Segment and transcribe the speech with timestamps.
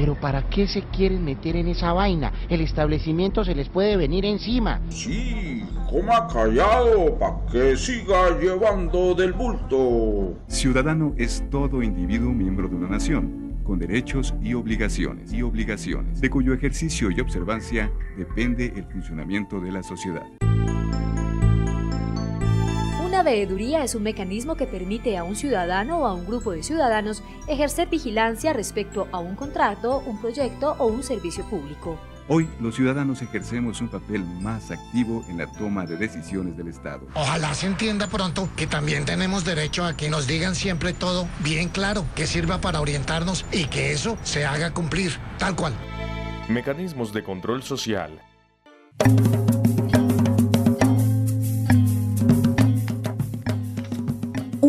[0.00, 2.32] Pero ¿para qué se quieren meter en esa vaina?
[2.48, 4.80] El establecimiento se les puede venir encima.
[4.88, 10.38] Sí, coma callado para que siga llevando del bulto.
[10.46, 16.30] Ciudadano es todo individuo miembro de una nación, con derechos y obligaciones, y obligaciones, de
[16.30, 20.24] cuyo ejercicio y observancia depende el funcionamiento de la sociedad.
[23.20, 26.62] Una veeduría es un mecanismo que permite a un ciudadano o a un grupo de
[26.62, 31.98] ciudadanos ejercer vigilancia respecto a un contrato, un proyecto o un servicio público.
[32.28, 37.08] Hoy los ciudadanos ejercemos un papel más activo en la toma de decisiones del Estado.
[37.12, 41.68] Ojalá se entienda pronto que también tenemos derecho a que nos digan siempre todo bien
[41.68, 45.74] claro, que sirva para orientarnos y que eso se haga cumplir, tal cual.
[46.48, 48.18] Mecanismos de control social.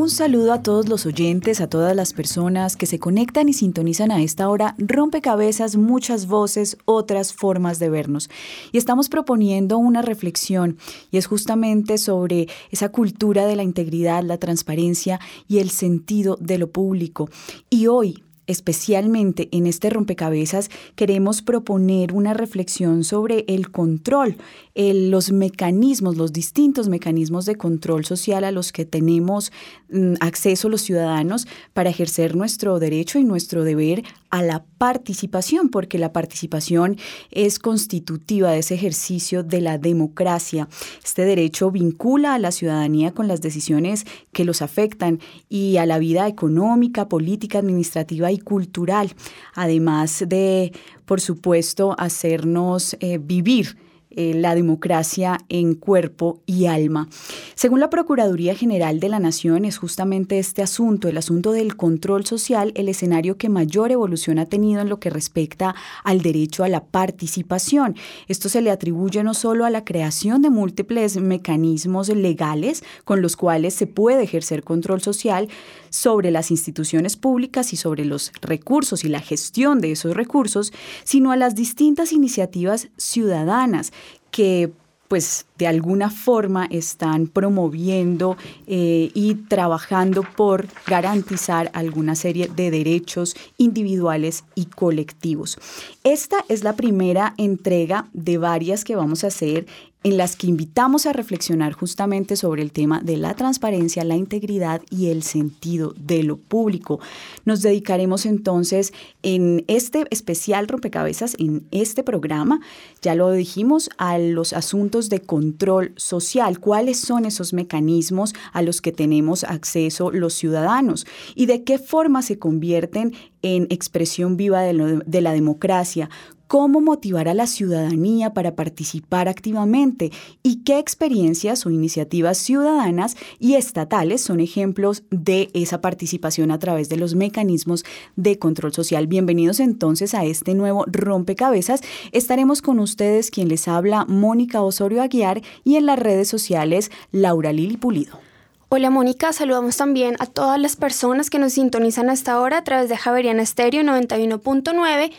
[0.01, 4.09] Un saludo a todos los oyentes, a todas las personas que se conectan y sintonizan
[4.09, 4.73] a esta hora.
[4.79, 8.27] Rompecabezas, muchas voces, otras formas de vernos.
[8.71, 10.79] Y estamos proponiendo una reflexión
[11.11, 16.57] y es justamente sobre esa cultura de la integridad, la transparencia y el sentido de
[16.57, 17.29] lo público.
[17.69, 24.37] Y hoy, especialmente en este rompecabezas, queremos proponer una reflexión sobre el control,
[24.75, 29.51] los mecanismos, los distintos mecanismos de control social a los que tenemos
[29.89, 35.97] mm, acceso los ciudadanos para ejercer nuestro derecho y nuestro deber a la participación, porque
[35.97, 36.97] la participación
[37.31, 40.69] es constitutiva de ese ejercicio de la democracia.
[41.03, 45.99] Este derecho vincula a la ciudadanía con las decisiones que los afectan y a la
[45.99, 49.13] vida económica, política, administrativa y cultural,
[49.53, 50.71] además de,
[51.05, 53.75] por supuesto, hacernos eh, vivir
[54.15, 57.07] eh, la democracia en cuerpo y alma.
[57.55, 62.25] Según la Procuraduría General de la Nación, es justamente este asunto, el asunto del control
[62.25, 66.69] social, el escenario que mayor evolución ha tenido en lo que respecta al derecho a
[66.69, 67.95] la participación.
[68.27, 73.35] Esto se le atribuye no solo a la creación de múltiples mecanismos legales con los
[73.35, 75.49] cuales se puede ejercer control social
[75.91, 81.31] sobre las instituciones públicas y sobre los recursos y la gestión de esos recursos, sino
[81.31, 83.93] a las distintas iniciativas ciudadanas
[84.31, 84.71] que
[85.07, 88.35] pues de alguna forma están promoviendo
[88.65, 95.59] eh, y trabajando por garantizar alguna serie de derechos individuales y colectivos.
[96.03, 99.67] Esta es la primera entrega de varias que vamos a hacer
[100.03, 104.81] en las que invitamos a reflexionar justamente sobre el tema de la transparencia, la integridad
[104.89, 106.99] y el sentido de lo público.
[107.45, 112.61] Nos dedicaremos entonces en este especial rompecabezas, en este programa,
[113.01, 115.19] ya lo dijimos, a los asuntos de
[115.51, 121.63] control social, cuáles son esos mecanismos a los que tenemos acceso los ciudadanos y de
[121.63, 126.09] qué forma se convierten en expresión viva de, de la democracia,
[126.51, 130.11] cómo motivar a la ciudadanía para participar activamente
[130.43, 136.89] y qué experiencias o iniciativas ciudadanas y estatales son ejemplos de esa participación a través
[136.89, 137.85] de los mecanismos
[138.17, 139.07] de control social.
[139.07, 141.83] Bienvenidos entonces a este nuevo rompecabezas.
[142.11, 147.53] Estaremos con ustedes quien les habla Mónica Osorio Aguiar y en las redes sociales Laura
[147.53, 148.19] Lili Pulido.
[148.67, 152.89] Hola Mónica, saludamos también a todas las personas que nos sintonizan hasta ahora a través
[152.89, 155.11] de Javeriana Estéreo 91.9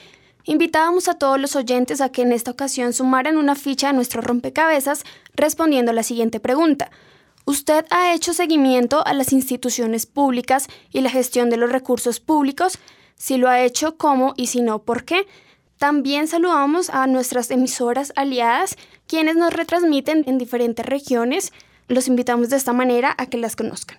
[0.44, 4.22] Invitábamos a todos los oyentes a que en esta ocasión sumaran una ficha a nuestro
[4.22, 5.04] rompecabezas
[5.34, 6.90] respondiendo a la siguiente pregunta.
[7.44, 12.78] ¿Usted ha hecho seguimiento a las instituciones públicas y la gestión de los recursos públicos?
[13.16, 14.34] Si lo ha hecho, ¿cómo?
[14.36, 15.26] Y si no, ¿por qué?
[15.78, 18.76] También saludamos a nuestras emisoras aliadas,
[19.08, 21.52] quienes nos retransmiten en diferentes regiones.
[21.88, 23.98] Los invitamos de esta manera a que las conozcan.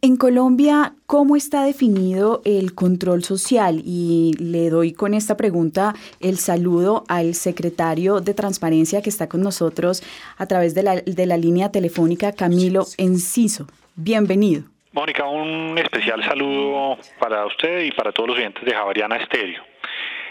[0.00, 3.82] En Colombia, ¿cómo está definido el control social?
[3.84, 9.42] Y le doy con esta pregunta el saludo al secretario de Transparencia que está con
[9.42, 10.02] nosotros
[10.38, 13.66] a través de la, de la línea telefónica, Camilo Enciso.
[13.94, 14.64] Bienvenido.
[14.92, 19.62] Mónica, un especial saludo para usted y para todos los oyentes de Javariana Estéreo.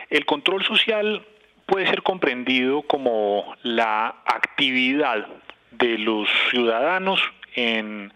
[0.10, 1.26] El control social
[1.66, 5.28] puede ser comprendido como la actividad
[5.72, 7.22] de los ciudadanos
[7.56, 8.14] en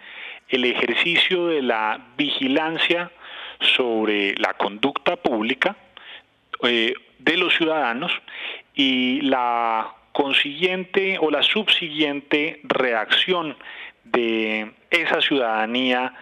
[0.50, 3.12] el ejercicio de la vigilancia
[3.60, 5.76] sobre la conducta pública
[6.64, 8.12] eh, de los ciudadanos
[8.74, 13.58] y la consiguiente o la subsiguiente reacción
[14.04, 16.14] de esa ciudadanía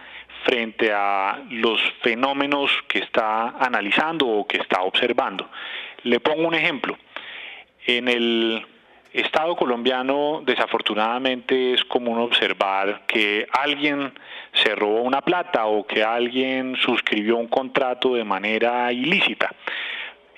[0.44, 5.48] frente a los fenómenos que está analizando o que está observando.
[6.02, 6.98] Le pongo un ejemplo.
[7.86, 8.66] En el
[9.14, 14.12] Estado colombiano desafortunadamente es común observar que alguien
[14.52, 19.54] se robó una plata o que alguien suscribió un contrato de manera ilícita.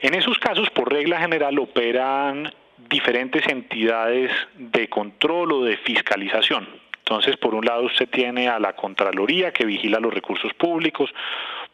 [0.03, 2.53] En esos casos, por regla general, operan
[2.91, 6.69] diferentes entidades de control o de fiscalización.
[6.99, 11.09] Entonces, por un lado usted tiene a la Contraloría que vigila los recursos públicos,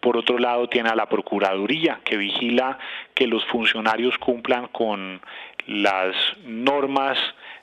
[0.03, 2.79] por otro lado tiene a la Procuraduría que vigila
[3.15, 5.23] que los funcionarios cumplan con
[5.67, 6.15] las
[6.45, 7.19] normas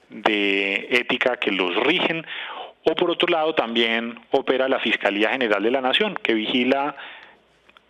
[0.10, 2.26] de ética que los rigen,
[2.86, 6.96] o por otro lado también opera la Fiscalía General de la Nación, que vigila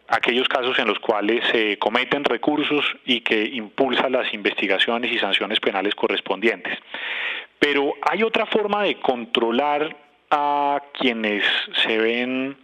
[0.07, 5.59] aquellos casos en los cuales se cometen recursos y que impulsa las investigaciones y sanciones
[5.59, 6.75] penales correspondientes.
[7.59, 9.95] Pero hay otra forma de controlar
[10.31, 11.43] a quienes
[11.83, 12.57] se ven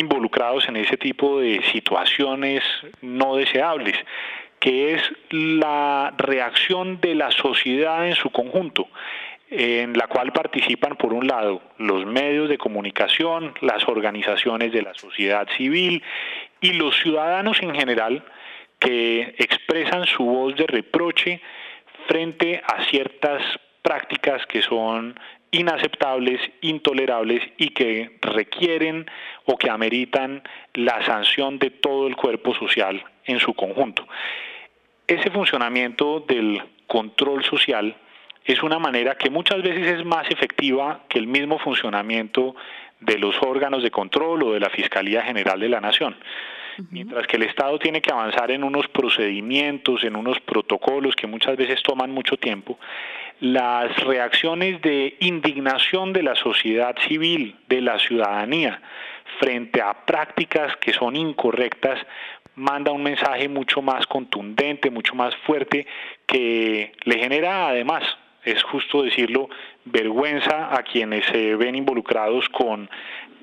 [0.00, 2.62] involucrados en ese tipo de situaciones
[3.02, 3.96] no deseables
[4.58, 8.88] que es la reacción de la sociedad en su conjunto
[9.50, 14.94] en la cual participan, por un lado, los medios de comunicación, las organizaciones de la
[14.94, 16.04] sociedad civil
[16.60, 18.24] y los ciudadanos en general
[18.78, 21.40] que expresan su voz de reproche
[22.06, 23.42] frente a ciertas
[23.82, 25.18] prácticas que son
[25.50, 29.10] inaceptables, intolerables y que requieren
[29.44, 30.42] o que ameritan
[30.74, 34.06] la sanción de todo el cuerpo social en su conjunto.
[35.06, 37.96] Ese funcionamiento del control social
[38.44, 42.54] es una manera que muchas veces es más efectiva que el mismo funcionamiento
[43.00, 46.16] de los órganos de control o de la Fiscalía General de la Nación.
[46.90, 51.56] Mientras que el Estado tiene que avanzar en unos procedimientos, en unos protocolos que muchas
[51.56, 52.78] veces toman mucho tiempo,
[53.40, 58.80] las reacciones de indignación de la sociedad civil, de la ciudadanía,
[59.38, 61.98] frente a prácticas que son incorrectas,
[62.54, 65.86] manda un mensaje mucho más contundente, mucho más fuerte,
[66.26, 68.02] que le genera además,
[68.44, 69.48] es justo decirlo,
[69.86, 72.90] vergüenza a quienes se ven involucrados con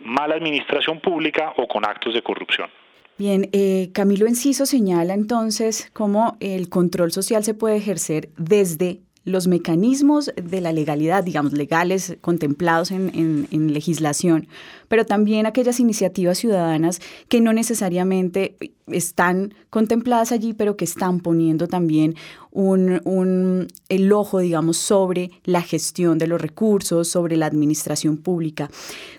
[0.04, 2.70] mala administración pública o con actos de corrupción.
[3.18, 9.48] Bien, eh, Camilo Enciso señala entonces cómo el control social se puede ejercer desde los
[9.48, 14.48] mecanismos de la legalidad, digamos, legales contemplados en, legislación,
[14.88, 18.56] pero también aquellas iniciativas ciudadanas que no necesariamente
[18.88, 22.16] están contempladas allí, pero que están poniendo también
[22.52, 28.72] un, el ojo, digamos, sobre la gestión de los recursos, sobre la administración pública.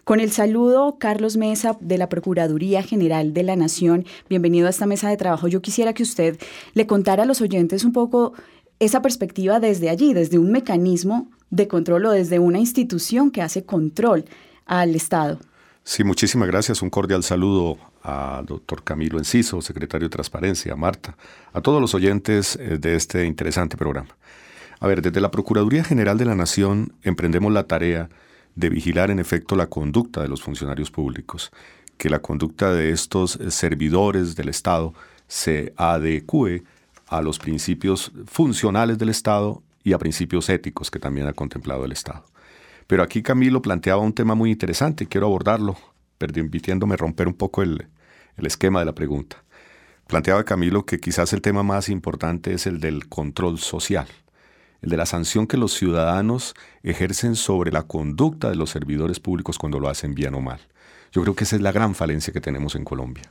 [0.05, 4.87] Con el saludo, Carlos Mesa, de la Procuraduría General de la Nación, bienvenido a esta
[4.87, 5.49] mesa de trabajo.
[5.49, 6.39] Yo quisiera que usted
[6.73, 8.33] le contara a los oyentes un poco
[8.79, 13.65] esa perspectiva desde allí, desde un mecanismo de control o desde una institución que hace
[13.65, 14.25] control
[14.67, 15.39] al Estado.
[15.83, 16.83] Sí, muchísimas gracias.
[16.83, 21.17] Un cordial saludo al doctor Camilo Enciso, secretario de Transparencia, a Marta,
[21.53, 24.17] a todos los oyentes eh, de este interesante programa.
[24.81, 28.09] A ver, desde la Procuraduría General de la Nación emprendemos la tarea
[28.55, 31.51] de vigilar en efecto la conducta de los funcionarios públicos,
[31.97, 34.95] que la conducta de estos servidores del Estado
[35.27, 36.65] se adecue
[37.09, 41.93] a los principios funcionales del Estado y a principios éticos que también ha contemplado el
[41.93, 42.25] Estado.
[42.87, 45.77] Pero aquí Camilo planteaba un tema muy interesante, quiero abordarlo,
[46.19, 47.87] permitiéndome romper un poco el,
[48.37, 49.43] el esquema de la pregunta.
[50.07, 54.07] Planteaba Camilo que quizás el tema más importante es el del control social,
[54.81, 59.59] el de la sanción que los ciudadanos ejercen sobre la conducta de los servidores públicos
[59.59, 60.61] cuando lo hacen bien o mal.
[61.13, 63.31] Yo creo que esa es la gran falencia que tenemos en Colombia.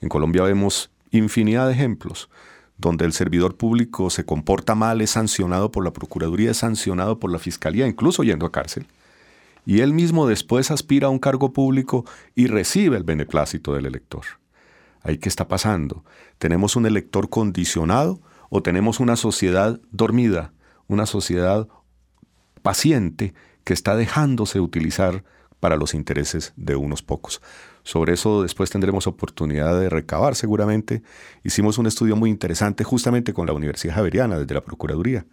[0.00, 2.28] En Colombia vemos infinidad de ejemplos
[2.78, 7.32] donde el servidor público se comporta mal, es sancionado por la Procuraduría, es sancionado por
[7.32, 8.86] la Fiscalía, incluso yendo a cárcel.
[9.64, 12.04] Y él mismo después aspira a un cargo público
[12.34, 14.24] y recibe el beneplácito del elector.
[15.02, 16.04] Ahí qué está pasando.
[16.38, 20.52] ¿Tenemos un elector condicionado o tenemos una sociedad dormida,
[20.86, 21.68] una sociedad
[22.62, 25.24] paciente que está dejándose utilizar
[25.58, 27.40] para los intereses de unos pocos?
[27.86, 31.02] Sobre eso después tendremos oportunidad de recabar seguramente.
[31.44, 35.24] Hicimos un estudio muy interesante justamente con la Universidad Javeriana desde la Procuraduría,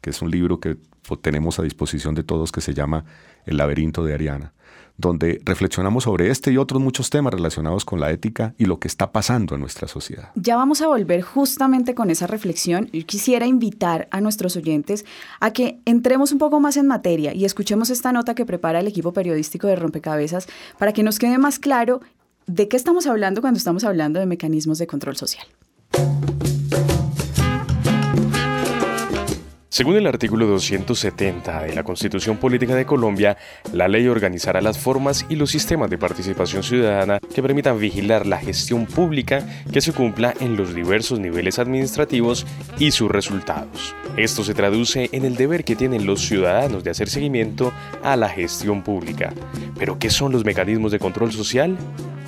[0.00, 0.76] que es un libro que
[1.20, 3.04] tenemos a disposición de todos que se llama
[3.46, 4.52] El laberinto de Ariana,
[4.98, 8.88] donde reflexionamos sobre este y otros muchos temas relacionados con la ética y lo que
[8.88, 10.30] está pasando en nuestra sociedad.
[10.34, 12.90] Ya vamos a volver justamente con esa reflexión.
[12.92, 15.06] Yo quisiera invitar a nuestros oyentes
[15.40, 18.88] a que entremos un poco más en materia y escuchemos esta nota que prepara el
[18.88, 22.00] equipo periodístico de Rompecabezas para que nos quede más claro
[22.46, 25.46] de qué estamos hablando cuando estamos hablando de mecanismos de control social.
[29.78, 33.36] Según el artículo 270 de la Constitución Política de Colombia,
[33.72, 38.38] la ley organizará las formas y los sistemas de participación ciudadana que permitan vigilar la
[38.38, 42.44] gestión pública que se cumpla en los diversos niveles administrativos
[42.80, 43.94] y sus resultados.
[44.16, 48.30] Esto se traduce en el deber que tienen los ciudadanos de hacer seguimiento a la
[48.30, 49.32] gestión pública.
[49.78, 51.78] ¿Pero qué son los mecanismos de control social?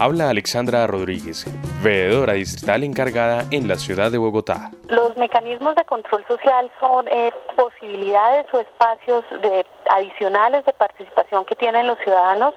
[0.00, 1.44] Habla Alexandra Rodríguez,
[1.82, 4.70] veedora distrital encargada en la ciudad de Bogotá.
[4.88, 11.54] Los mecanismos de control social son eh, posibilidades o espacios de, adicionales de participación que
[11.54, 12.54] tienen los ciudadanos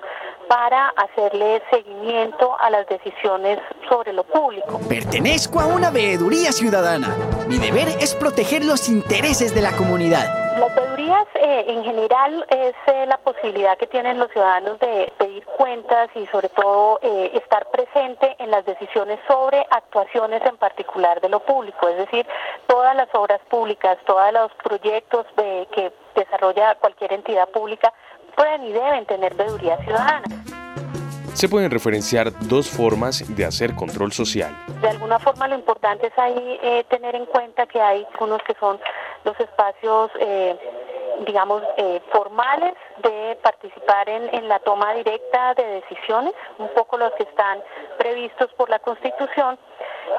[0.48, 3.60] para hacerle seguimiento a las decisiones
[3.90, 4.80] sobre lo público.
[4.88, 7.16] Pertenezco a una veeduría ciudadana.
[7.48, 10.44] Mi deber es proteger los intereses de la comunidad.
[10.60, 15.44] Las veedurías eh, en general es eh, la posibilidad que tienen los ciudadanos de pedir
[15.46, 21.30] cuentas y sobre todo eh, estar presente en las decisiones sobre actuaciones en particular de
[21.30, 22.28] lo público, es decir,
[22.68, 27.92] todas las obras públicas, todos los proyectos que desarrolla cualquier entidad pública
[28.36, 30.24] pueden y deben tener veeduría ciudadana.
[31.34, 34.56] Se pueden referenciar dos formas de hacer control social.
[34.82, 36.60] De alguna forma lo importante es ahí
[36.90, 38.80] tener en cuenta que hay unos que son
[39.24, 40.58] los espacios, eh,
[41.26, 47.12] digamos, eh, formales de participar en, en la toma directa de decisiones, un poco los
[47.14, 47.60] que están
[47.98, 49.58] previstos por la Constitución.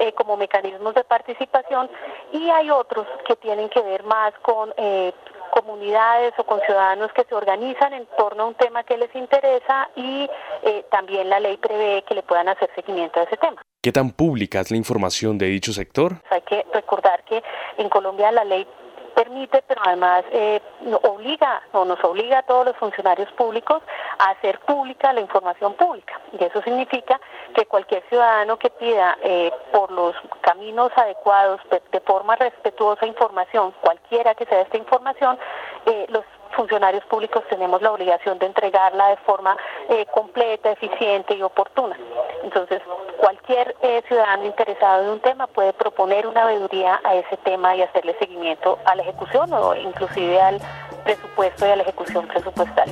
[0.01, 1.89] Eh, como mecanismos de participación
[2.33, 5.13] y hay otros que tienen que ver más con eh,
[5.55, 9.89] comunidades o con ciudadanos que se organizan en torno a un tema que les interesa
[9.95, 10.29] y
[10.63, 13.63] eh, también la ley prevé que le puedan hacer seguimiento a ese tema.
[13.81, 16.15] ¿Qué tan pública es la información de dicho sector?
[16.31, 17.41] Hay que recordar que
[17.77, 18.67] en Colombia la ley
[19.15, 20.61] permite, pero además eh,
[21.03, 23.83] obliga o nos obliga a todos los funcionarios públicos
[24.19, 26.21] a hacer pública la información pública.
[26.39, 27.21] Y eso significa
[27.55, 34.35] que cualquier ciudadano que pida eh, por los caminos adecuados, de, forma respetuosa información, cualquiera
[34.35, 35.39] que sea esta información,
[35.87, 39.57] eh, los funcionarios públicos tenemos la obligación de entregarla de forma
[39.89, 41.97] eh, completa, eficiente y oportuna.
[42.43, 42.81] Entonces,
[43.19, 47.83] cualquier eh, ciudadano interesado en un tema puede proponer una veeduría a ese tema y
[47.83, 50.61] hacerle seguimiento a la ejecución o inclusive al
[51.05, 52.91] presupuesto y a la ejecución presupuestal.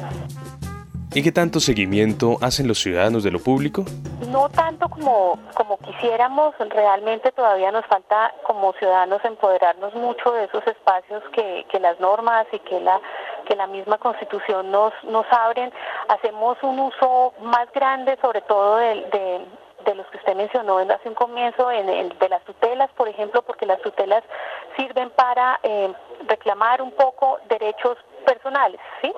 [1.15, 3.85] ¿Y qué tanto seguimiento hacen los ciudadanos de lo público?
[4.29, 10.67] No tanto como, como quisiéramos, realmente todavía nos falta como ciudadanos empoderarnos mucho de esos
[10.67, 12.99] espacios que, que las normas y que la,
[13.53, 15.71] que la misma constitución nos, nos abren.
[16.09, 19.47] Hacemos un uso más grande sobre todo de,
[19.85, 23.67] de los que usted mencionó hace un comienzo, en, de las tutelas, por ejemplo, porque
[23.67, 24.25] las tutelas
[24.75, 25.93] sirven para eh,
[26.29, 29.13] reclamar un poco derechos personales, ¿sí?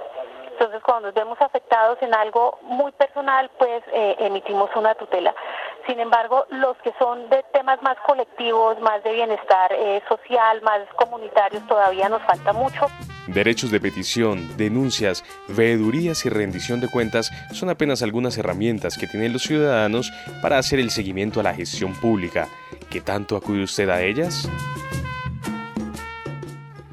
[0.51, 5.33] Entonces, cuando nos vemos afectados en algo muy personal, pues eh, emitimos una tutela.
[5.87, 10.81] Sin embargo, los que son de temas más colectivos, más de bienestar eh, social, más
[10.97, 12.87] comunitarios, todavía nos falta mucho.
[13.27, 19.33] Derechos de petición, denuncias, veedurías y rendición de cuentas son apenas algunas herramientas que tienen
[19.33, 20.13] los ciudadanos
[20.43, 22.49] para hacer el seguimiento a la gestión pública.
[22.91, 24.49] ¿Qué tanto acude usted a ellas?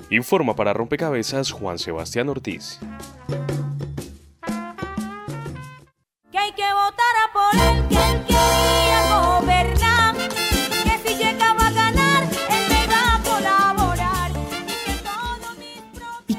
[0.09, 2.79] Informa para Rompecabezas Juan Sebastián Ortiz.
[6.31, 8.00] Que hay que votar a por el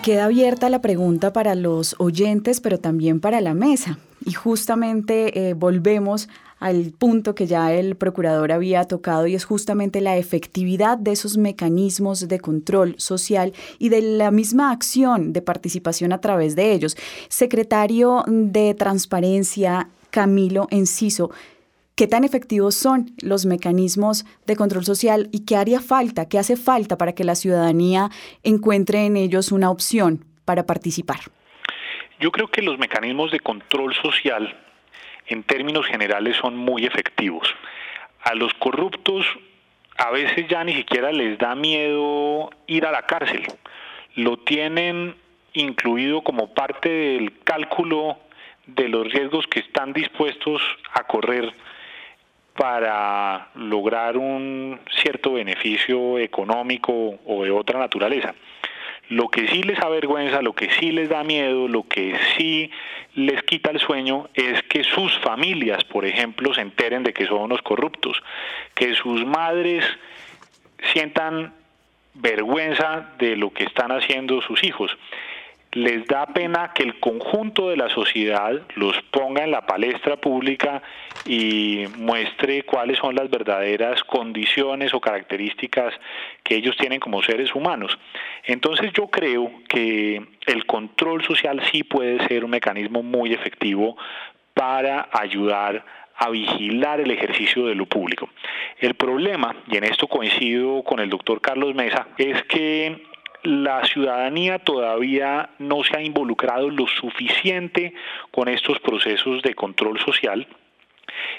[0.02, 3.98] queda abierta la pregunta para los oyentes, pero también para la mesa.
[4.24, 6.28] Y justamente eh, volvemos
[6.58, 11.36] al punto que ya el procurador había tocado y es justamente la efectividad de esos
[11.36, 16.96] mecanismos de control social y de la misma acción de participación a través de ellos.
[17.28, 21.30] Secretario de Transparencia, Camilo Enciso,
[22.02, 26.56] ¿Qué tan efectivos son los mecanismos de control social y qué haría falta, qué hace
[26.56, 28.08] falta para que la ciudadanía
[28.42, 31.20] encuentre en ellos una opción para participar?
[32.18, 34.52] Yo creo que los mecanismos de control social
[35.28, 37.54] en términos generales son muy efectivos.
[38.24, 39.24] A los corruptos
[39.96, 43.46] a veces ya ni siquiera les da miedo ir a la cárcel.
[44.16, 45.14] Lo tienen
[45.52, 48.18] incluido como parte del cálculo
[48.66, 50.60] de los riesgos que están dispuestos
[50.94, 51.54] a correr
[52.56, 58.34] para lograr un cierto beneficio económico o de otra naturaleza.
[59.08, 62.70] Lo que sí les avergüenza, lo que sí les da miedo, lo que sí
[63.14, 67.42] les quita el sueño es que sus familias, por ejemplo, se enteren de que son
[67.42, 68.22] unos corruptos,
[68.74, 69.84] que sus madres
[70.92, 71.52] sientan
[72.14, 74.96] vergüenza de lo que están haciendo sus hijos
[75.72, 80.82] les da pena que el conjunto de la sociedad los ponga en la palestra pública
[81.24, 85.94] y muestre cuáles son las verdaderas condiciones o características
[86.42, 87.98] que ellos tienen como seres humanos.
[88.44, 93.96] Entonces yo creo que el control social sí puede ser un mecanismo muy efectivo
[94.52, 95.84] para ayudar
[96.16, 98.28] a vigilar el ejercicio de lo público.
[98.78, 103.11] El problema, y en esto coincido con el doctor Carlos Mesa, es que
[103.42, 107.94] la ciudadanía todavía no se ha involucrado lo suficiente
[108.30, 110.46] con estos procesos de control social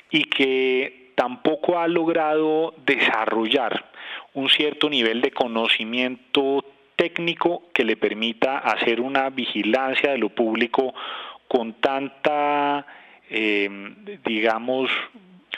[0.09, 3.89] y que tampoco ha logrado desarrollar
[4.33, 10.93] un cierto nivel de conocimiento técnico que le permita hacer una vigilancia de lo público
[11.47, 12.85] con tanta,
[13.29, 13.69] eh,
[14.25, 14.89] digamos,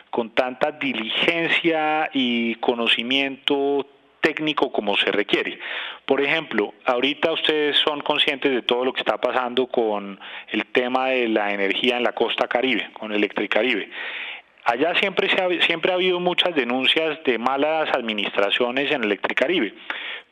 [0.09, 3.87] con tanta diligencia y conocimiento
[4.25, 5.59] técnico como se requiere.
[6.05, 11.09] Por ejemplo, ahorita ustedes son conscientes de todo lo que está pasando con el tema
[11.09, 13.87] de la energía en la costa caribe, con Electricaribe.
[14.63, 19.75] Allá siempre, se ha, siempre ha habido muchas denuncias de malas administraciones en Electricaribe,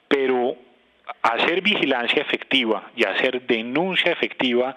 [0.08, 0.56] pero
[1.22, 4.76] hacer vigilancia efectiva y hacer denuncia efectiva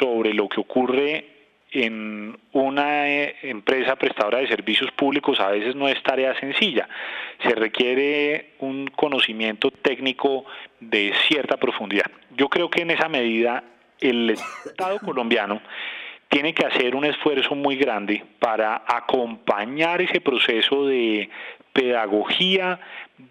[0.00, 1.37] sobre lo que ocurre
[1.70, 6.88] en una eh, empresa prestadora de servicios públicos a veces no es tarea sencilla.
[7.42, 10.44] Se requiere un conocimiento técnico
[10.80, 12.06] de cierta profundidad.
[12.36, 13.64] Yo creo que en esa medida
[14.00, 15.60] el Estado colombiano
[16.28, 21.28] tiene que hacer un esfuerzo muy grande para acompañar ese proceso de
[21.72, 22.80] pedagogía,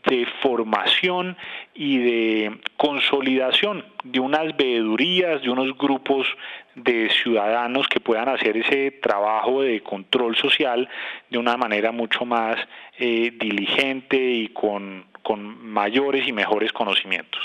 [0.05, 1.37] de formación
[1.73, 6.27] y de consolidación de unas veedurías, de unos grupos
[6.75, 10.87] de ciudadanos que puedan hacer ese trabajo de control social
[11.29, 12.57] de una manera mucho más
[12.99, 15.05] eh, diligente y con,
[15.61, 17.41] mayores y mejores conocimientos.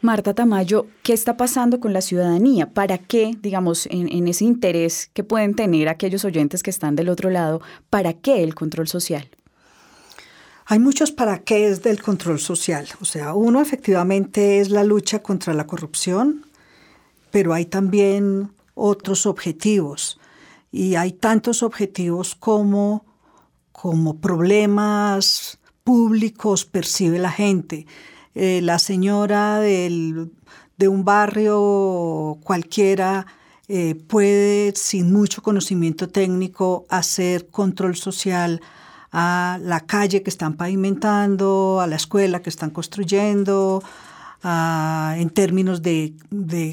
[0.00, 2.72] Marta Tamayo, ¿qué está pasando con la ciudadanía?
[2.72, 7.10] ¿Para qué, digamos, en, en, ese interés que pueden tener aquellos oyentes que están del
[7.10, 9.28] otro lado, para qué el control social?
[10.68, 12.88] Hay muchos para qué es del control social.
[13.00, 16.44] O sea, uno efectivamente es la lucha contra la corrupción,
[17.30, 20.18] pero hay también otros objetivos.
[20.72, 23.06] Y hay tantos objetivos como,
[23.70, 27.86] como problemas públicos percibe la gente.
[28.34, 30.28] Eh, la señora de
[30.88, 33.24] un barrio cualquiera
[33.68, 38.60] eh, puede, sin mucho conocimiento técnico, hacer control social
[39.18, 43.82] a la calle que están pavimentando, a la escuela que están construyendo,
[44.44, 46.12] en términos de,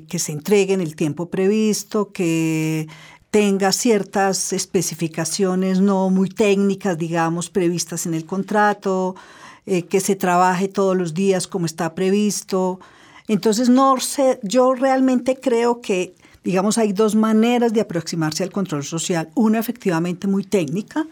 [0.09, 2.89] que se entregue en el tiempo previsto, que
[3.31, 9.15] tenga ciertas especificaciones no muy técnicas, digamos, previstas en el contrato,
[9.65, 12.81] eh, que se trabaje todos los días como está previsto.
[13.29, 18.83] Entonces, no sé, yo realmente creo que, digamos, hay dos maneras de aproximarse al control
[18.83, 19.29] social.
[19.33, 21.07] Una efectivamente muy técnica,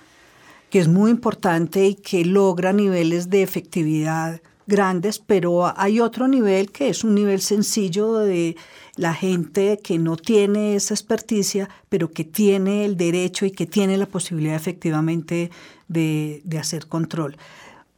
[0.72, 6.72] que es muy importante y que logra niveles de efectividad grandes, pero hay otro nivel
[6.72, 8.56] que es un nivel sencillo de
[8.96, 13.98] la gente que no tiene esa experticia, pero que tiene el derecho y que tiene
[13.98, 15.52] la posibilidad efectivamente
[15.90, 17.36] de, hacer control.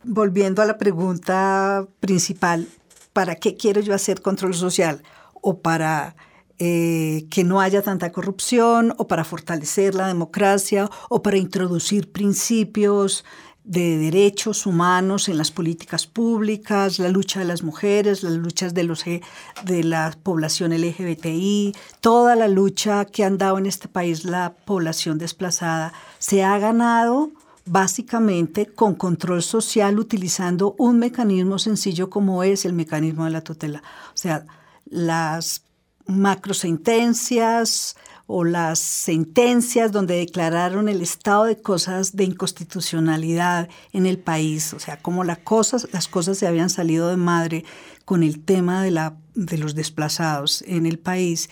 [0.03, 2.67] Volviendo a la pregunta principal,
[3.13, 5.03] ¿para qué quiero yo hacer control social?
[5.41, 6.15] ¿O para
[6.59, 8.93] eh, que no haya tanta corrupción?
[8.97, 10.89] ¿O para fortalecer la democracia?
[11.09, 13.25] ¿O para introducir principios
[13.63, 18.83] de derechos humanos en las políticas públicas, la lucha de las mujeres, las luchas de,
[18.83, 24.53] los, de la población LGBTI, toda la lucha que han dado en este país la
[24.65, 27.31] población desplazada, se ha ganado
[27.65, 33.81] básicamente con control social utilizando un mecanismo sencillo como es el mecanismo de la tutela.
[34.09, 34.45] O sea,
[34.85, 35.63] las
[36.05, 44.73] macrosentencias, o las sentencias donde declararon el estado de cosas de inconstitucionalidad en el país,
[44.73, 47.65] o sea, como las cosas, las cosas se habían salido de madre
[48.05, 51.49] con el tema de, la, de los desplazados en el país.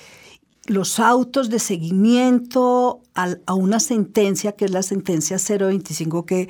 [0.66, 6.50] Los autos de seguimiento a una sentencia, que es la sentencia 025 que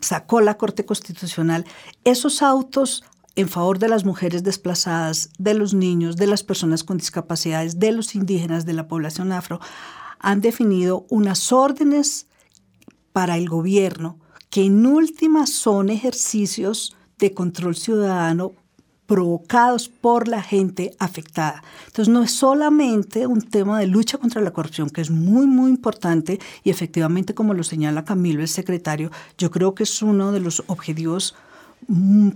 [0.00, 1.66] sacó la Corte Constitucional,
[2.04, 3.04] esos autos
[3.36, 7.92] en favor de las mujeres desplazadas, de los niños, de las personas con discapacidades, de
[7.92, 9.60] los indígenas, de la población afro,
[10.18, 12.26] han definido unas órdenes
[13.12, 14.18] para el gobierno
[14.50, 18.52] que en última son ejercicios de control ciudadano
[19.06, 21.64] provocados por la gente afectada.
[21.86, 25.70] Entonces no es solamente un tema de lucha contra la corrupción, que es muy, muy
[25.70, 30.38] importante y efectivamente, como lo señala Camilo, el secretario, yo creo que es uno de
[30.38, 31.34] los objetivos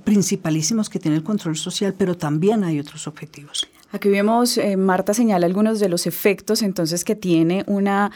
[0.04, 3.68] principalísimos que tiene el control social, pero también hay otros objetivos.
[3.92, 8.10] Aquí vemos, eh, Marta señala algunos de los efectos entonces que tiene una,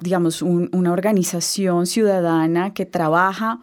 [0.00, 3.60] digamos, una organización ciudadana que trabaja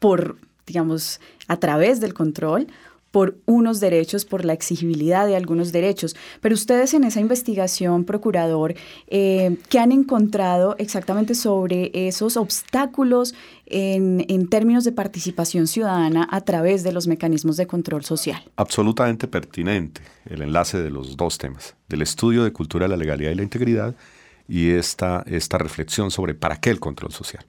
[0.00, 0.36] por,
[0.66, 2.66] digamos, a través del control,
[3.10, 6.16] por unos derechos, por la exigibilidad de algunos derechos.
[6.40, 8.74] Pero ustedes en esa investigación, procurador,
[9.08, 13.34] eh, ¿qué han encontrado exactamente sobre esos obstáculos
[13.66, 18.42] en, en, términos de participación ciudadana a través de los mecanismos de control social?
[18.56, 23.30] Absolutamente pertinente el enlace de los dos temas, del estudio de cultura de la legalidad
[23.32, 23.94] y la integridad
[24.48, 27.44] y esta, esta reflexión sobre para qué el control social.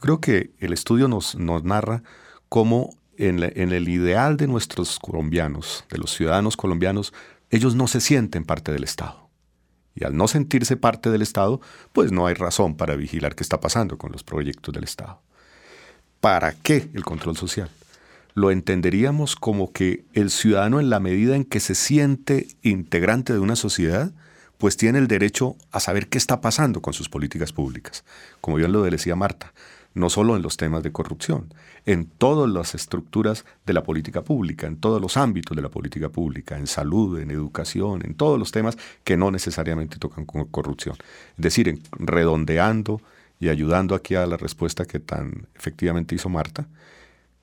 [0.00, 2.02] Creo que el estudio nos, nos narra
[2.48, 7.12] cómo en, el ideal de nuestros colombianos, de los ciudadanos colombianos,
[7.50, 9.28] ellos no se sienten parte del Estado.
[9.94, 11.60] Y al no sentirse parte del Estado,
[11.92, 15.20] pues no hay razón para vigilar qué está pasando con los proyectos del Estado.
[16.20, 17.68] ¿Para qué el control social?
[18.34, 23.40] Lo entenderíamos como que el ciudadano en la medida en que se siente integrante de
[23.40, 24.12] una sociedad,
[24.56, 28.04] pues tiene el derecho a saber qué está pasando con sus políticas públicas.
[28.40, 29.52] Como bien lo decía Marta,
[29.94, 31.52] no solo en los temas de corrupción,
[31.84, 36.08] en todas las estructuras de la política pública, en todos los ámbitos de la política
[36.08, 40.96] pública, en salud, en educación, en todos los temas que no necesariamente tocan con corrupción.
[41.36, 43.00] Es decir, redondeando
[43.40, 46.68] y ayudando aquí a la respuesta que tan efectivamente hizo Marta,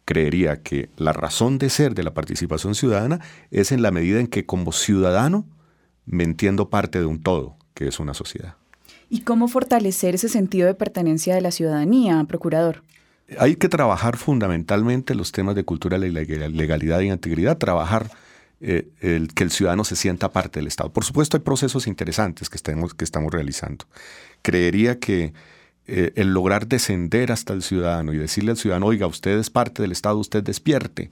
[0.06, 3.20] creería que la razón de ser de la participación ciudadana
[3.52, 5.46] es en la medida en que como ciudadano
[6.06, 8.56] me entiendo parte de un todo, que es una sociedad.
[9.10, 12.84] ¿Y cómo fortalecer ese sentido de pertenencia de la ciudadanía, procurador?
[13.40, 18.10] Hay que trabajar fundamentalmente los temas de cultura, legalidad y integridad, trabajar
[18.60, 18.90] eh,
[19.36, 20.92] que el ciudadano se sienta parte del Estado.
[20.92, 23.86] Por supuesto, hay procesos interesantes que, que estamos realizando.
[24.42, 25.34] Creería que
[25.88, 29.82] eh, el lograr descender hasta el ciudadano y decirle al ciudadano, oiga, usted es parte
[29.82, 31.12] del Estado, usted despierte.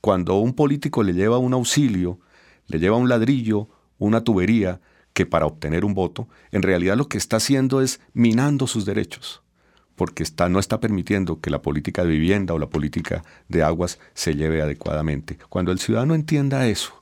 [0.00, 2.18] Cuando un político le lleva un auxilio,
[2.66, 4.80] le lleva un ladrillo, una tubería,
[5.16, 9.40] que para obtener un voto, en realidad lo que está haciendo es minando sus derechos,
[9.94, 13.98] porque está, no está permitiendo que la política de vivienda o la política de aguas
[14.12, 15.38] se lleve adecuadamente.
[15.48, 17.00] Cuando el ciudadano entienda eso,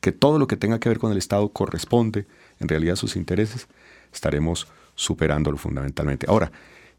[0.00, 2.26] que todo lo que tenga que ver con el Estado corresponde
[2.60, 3.68] en realidad a sus intereses,
[4.10, 6.24] estaremos superándolo fundamentalmente.
[6.30, 6.50] Ahora,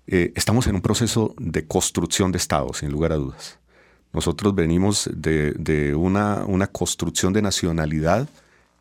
[0.06, 3.58] eh, estamos en un proceso de construcción de Estado, sin lugar a dudas.
[4.14, 8.30] Nosotros venimos de, una, una construcción de nacionalidad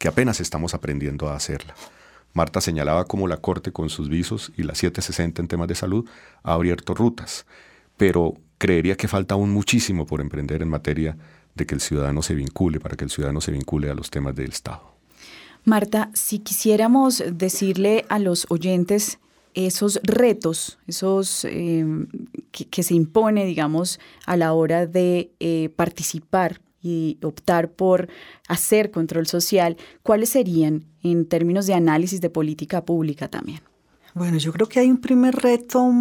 [0.01, 1.75] que apenas estamos aprendiendo a hacerla.
[2.33, 6.09] Marta señalaba cómo la Corte con sus visos y la 760 en temas de salud
[6.43, 7.45] ha abierto rutas,
[7.99, 11.19] pero creería que falta aún muchísimo por emprender en materia
[11.55, 14.35] de que el ciudadano se vincule, para que el ciudadano se vincule a los temas
[14.35, 14.81] del Estado.
[15.67, 19.19] Marta, si quisiéramos decirle a los oyentes
[19.53, 21.85] esos retos, esos eh,
[22.51, 28.09] que, se impone, digamos, a la hora de eh, participar y optar por
[28.49, 33.61] hacer control social, ¿cuáles serían en términos de análisis de política pública también?
[34.15, 35.93] Bueno, yo creo que hay un primer reto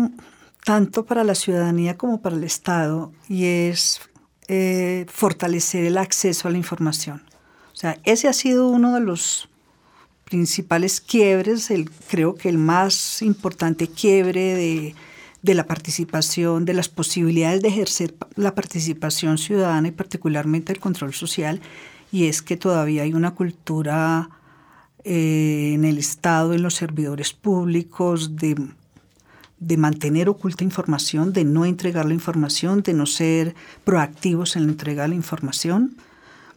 [0.63, 4.01] tanto para la ciudadanía como para el Estado y es
[4.47, 7.23] eh, fortalecer el acceso a la información.
[7.71, 9.47] O sea, ese ha sido uno de los
[10.25, 14.95] principales quiebres, el, creo que el más importante quiebre de,
[15.41, 21.13] de la participación, de las posibilidades de ejercer la participación ciudadana y particularmente el control
[21.13, 21.61] social,
[22.11, 24.29] y es que todavía hay una cultura
[25.03, 28.55] eh, en el Estado, en los servidores públicos, de,
[29.59, 34.71] de mantener oculta información, de no entregar la información, de no ser proactivos en la
[34.71, 35.95] entrega de la información.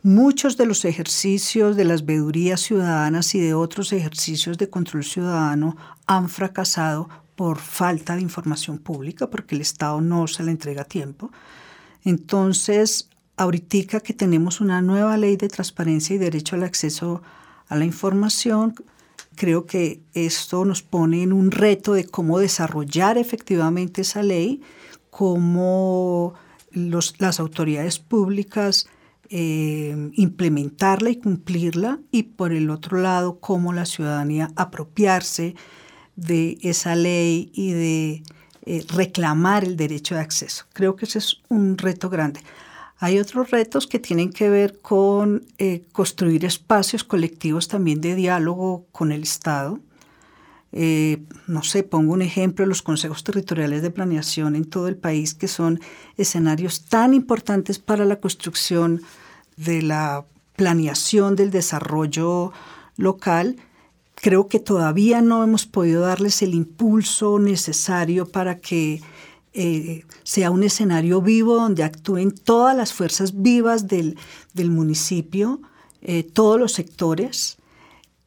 [0.03, 5.77] Muchos de los ejercicios de las veedurías ciudadanas y de otros ejercicios de control ciudadano
[6.07, 10.87] han fracasado por falta de información pública, porque el Estado no se la entrega a
[10.87, 11.31] tiempo.
[12.05, 17.23] Entonces, ahorita que tenemos una nueva ley de transparencia y derecho al acceso
[17.69, 18.75] a la información,
[19.35, 24.63] creo que esto nos pone en un reto de cómo desarrollar efectivamente esa ley,
[25.11, 26.35] cómo
[26.73, 28.89] las autoridades públicas
[29.35, 35.55] eh, implementarla y cumplirla y por el otro lado cómo la ciudadanía apropiarse
[36.17, 38.23] de esa ley y de
[38.65, 40.65] eh, reclamar el derecho de acceso.
[40.73, 42.41] Creo que ese es un reto grande.
[42.99, 48.87] Hay otros retos que tienen que ver con eh, construir espacios colectivos también de diálogo
[48.93, 49.81] con el Estado.
[51.47, 55.49] no sé, pongo un ejemplo, los consejos territoriales de planeación en todo el país, que
[55.49, 55.81] son
[56.17, 59.03] escenarios tan importantes para la construcción
[59.57, 60.25] de la
[60.57, 62.53] planeación del desarrollo
[62.97, 63.57] local,
[64.23, 69.03] creo que todavía no hemos podido darles el impulso necesario para que
[69.53, 74.17] eh, sea un escenario vivo donde actúen todas las fuerzas vivas del,
[74.55, 75.61] municipio,
[76.03, 77.59] eh, todos los sectores,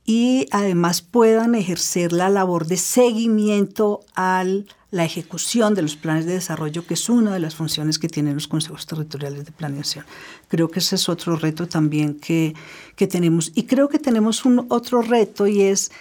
[0.06, 6.32] y además puedan ejercer la labor de seguimiento al la ejecución de los planes de
[6.32, 10.06] desarrollo, que es una de las funciones que tienen los consejos territoriales de planeación.
[10.48, 12.54] Creo que ese es otro reto también que,
[12.96, 13.52] tenemos.
[13.56, 15.92] Y creo que tenemos un otro reto y es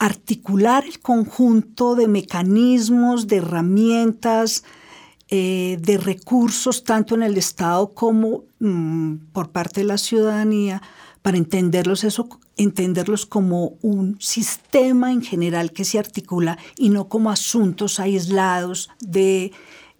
[0.00, 4.64] articular el conjunto de mecanismos, de herramientas,
[5.28, 10.82] eh, de recursos, tanto en el Estado como mm, por parte de la ciudadanía,
[11.22, 12.28] para entenderlos, eso,
[12.62, 19.52] entenderlos como un sistema en general que se articula y no como asuntos aislados de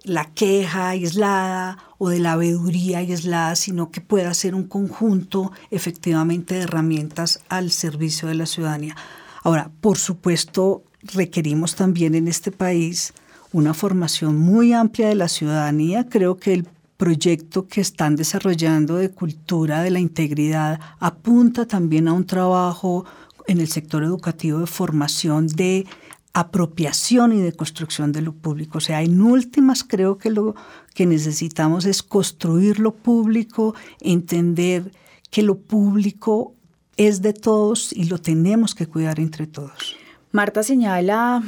[0.02, 6.54] la queja aislada o de la veeduría aislada, sino que pueda ser un conjunto efectivamente
[6.54, 8.94] de herramientas al servicio de la ciudadanía.
[9.42, 13.14] Ahora, por supuesto, requerimos también en este país
[13.52, 16.08] una formación muy amplia de la ciudadanía.
[16.10, 16.68] Creo que el
[17.00, 23.06] proyecto que están desarrollando de cultura de la integridad apunta también a un trabajo
[23.46, 25.86] en el sector educativo de formación de
[26.34, 28.76] apropiación y de construcción de lo público.
[28.76, 30.54] O sea, en últimas creo que lo
[30.94, 34.92] que necesitamos es construir lo público, entender
[35.30, 36.52] que lo público
[36.98, 39.96] es de todos y lo tenemos que cuidar entre todos.
[40.32, 41.42] Marta señala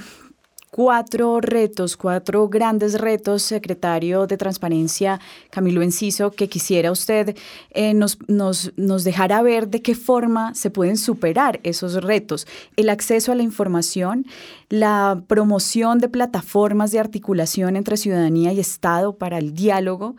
[0.72, 7.36] cuatro retos, cuatro grandes retos, secretario de Transparencia Camilo Enciso, que quisiera usted
[7.72, 12.46] eh, nos, nos, nos dejara ver de qué forma se pueden superar esos retos.
[12.76, 14.24] El acceso a la información,
[14.70, 20.16] la promoción de plataformas de articulación entre ciudadanía y Estado para el diálogo,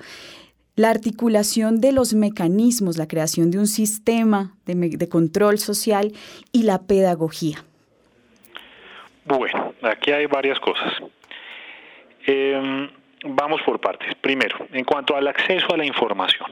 [0.75, 6.13] la articulación de los mecanismos, la creación de un sistema de control social
[6.51, 7.65] y la pedagogía.
[9.25, 10.93] Bueno, aquí hay varias cosas.
[12.25, 12.89] Em,
[13.23, 14.13] vamos por partes.
[14.15, 16.49] Primero, en cuanto al acceso a la información.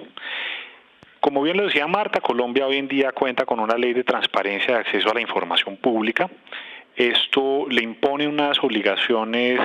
[1.19, 4.73] Como bien lo decía Marta, Colombia hoy en día cuenta con una ley de transparencia
[4.73, 6.29] de acceso a la información pública.
[6.95, 9.59] Esto le impone unas obligaciones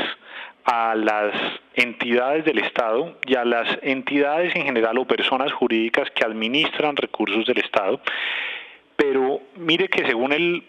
[0.64, 1.33] a las
[1.75, 7.47] entidades del Estado y a las entidades en general o personas jurídicas que administran recursos
[7.47, 8.01] del Estado.
[8.97, 10.64] Pero mire que según el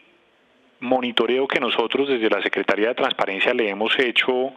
[0.79, 4.53] monitoreo que nosotros desde la Secretaría de Transparencia le hemos hecho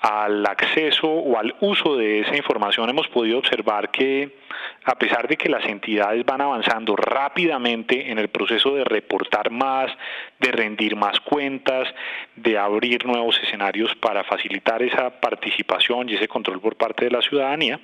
[0.00, 4.38] al acceso o al uso de esa información hemos podido observar que
[4.84, 9.90] a pesar de que las entidades van avanzando rápidamente en el proceso de reportar más,
[10.38, 11.88] de rendir más cuentas,
[12.36, 17.22] de abrir nuevos escenarios para facilitar esa participación y ese control por parte de la
[17.22, 17.80] ciudadanía,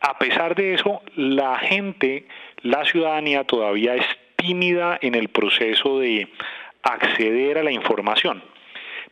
[0.00, 2.26] a pesar de eso, la gente,
[2.62, 6.28] la ciudadanía todavía es tímida en el proceso de
[6.86, 8.42] acceder a la información.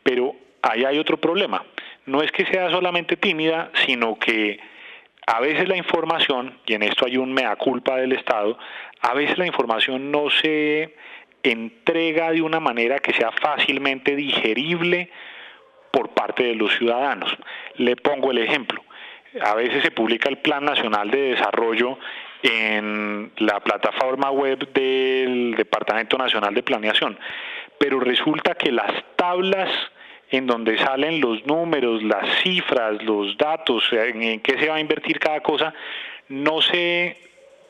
[0.02, 1.64] Pero ahí hay otro problema
[2.06, 4.60] no es que sea solamente tímida, sino que
[5.26, 8.58] a veces la información, y en esto hay un mea culpa del Estado,
[9.00, 10.94] a veces la información no se
[11.42, 15.10] entrega de una manera que sea fácilmente digerible
[15.90, 17.34] por parte de los ciudadanos.
[17.76, 18.82] Le pongo el ejemplo.
[19.42, 21.98] A veces se publica el Plan Nacional de Desarrollo
[22.42, 27.18] en la plataforma web del Departamento Nacional de Planeación,
[27.84, 29.68] pero resulta que las tablas
[30.30, 35.18] en donde salen los números, las cifras, los datos, en qué se va a invertir
[35.18, 35.74] cada cosa,
[36.30, 37.14] no se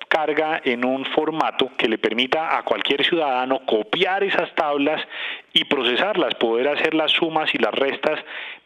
[0.07, 5.03] carga en un formato que le permita a cualquier ciudadano copiar esas tablas
[5.53, 8.21] y procesarlas, poder hacer las sumas y las restas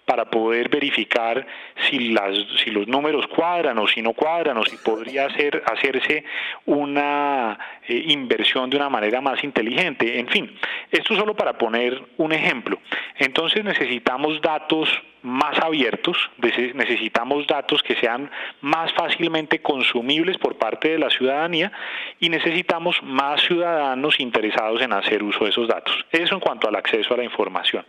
[0.09, 1.47] para poder verificar
[1.90, 6.25] si, las, si los números cuadran o si no cuadran o si podría hacer, hacerse
[6.64, 10.18] una eh, inversión de una manera más inteligente.
[10.18, 10.51] En fin,
[10.90, 12.79] esto solo para poner un ejemplo.
[13.18, 14.88] Entonces necesitamos datos
[15.21, 18.31] más abiertos, necesitamos datos que sean
[18.62, 21.71] más fácilmente consumibles por parte de la ciudadanía
[22.18, 25.94] y necesitamos más ciudadanos interesados en hacer uso de esos datos.
[26.11, 27.85] Eso en cuanto al acceso a la información.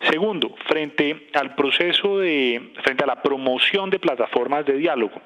[0.00, 5.20] Segundo, frente al proceso de, frente a la promoción de plataformas de diálogo,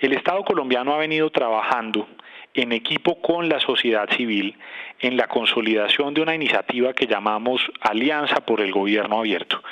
[0.00, 2.08] el Estado colombiano ha venido trabajando
[2.54, 4.56] en equipo con la sociedad civil
[5.00, 9.62] en la consolidación de una iniciativa que llamamos Alianza por el Gobierno Abierto.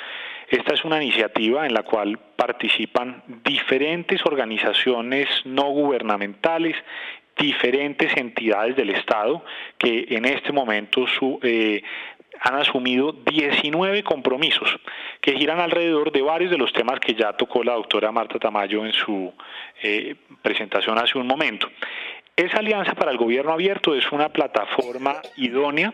[0.49, 6.75] Esta es una iniciativa en la cual participan diferentes organizaciones no gubernamentales,
[7.37, 9.43] diferentes entidades del Estado
[9.77, 11.83] que en este momento su, eh,
[12.41, 14.69] han asumido 19 compromisos
[15.21, 18.85] que giran alrededor de varios de los temas que ya tocó la doctora Marta Tamayo
[18.85, 19.33] en su
[19.81, 21.69] eh, presentación hace un momento.
[22.35, 25.93] Esa alianza para el gobierno abierto es una plataforma idónea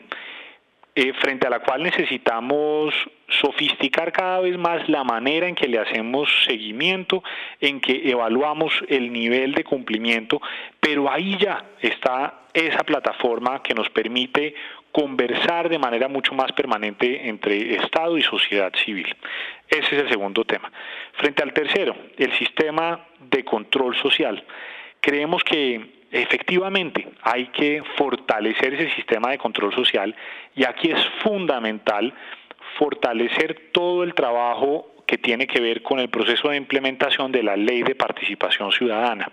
[0.95, 2.93] eh, frente a la cual necesitamos
[3.27, 7.23] sofisticar cada vez más la manera en que le hacemos seguimiento,
[7.59, 10.39] en que evaluamos el nivel de cumplimiento,
[10.79, 14.53] pero ahí ya está esa plataforma que nos permite
[14.93, 19.13] conversar de manera mucho más permanente entre Estado y sociedad civil.
[19.67, 20.71] Ese es el segundo tema.
[21.13, 24.43] Frente al tercero, el sistema de control social.
[25.01, 30.15] Creemos que efectivamente hay que fortalecer ese sistema de control social
[30.55, 32.13] y aquí es fundamental
[32.77, 37.55] fortalecer todo el trabajo que tiene que ver con el proceso de implementación de la
[37.55, 39.31] ley de participación ciudadana.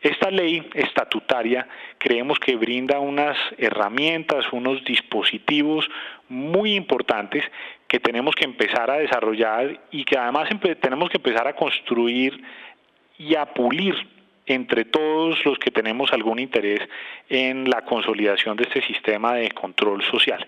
[0.00, 1.66] Esta ley estatutaria
[1.98, 5.88] creemos que brinda unas herramientas, unos dispositivos
[6.28, 7.44] muy importantes
[7.88, 10.48] que tenemos que empezar a desarrollar y que además
[10.80, 12.40] tenemos que empezar a construir
[13.18, 13.94] y a pulir
[14.46, 16.80] entre todos los que tenemos algún interés
[17.28, 20.46] en la consolidación de este sistema de control social.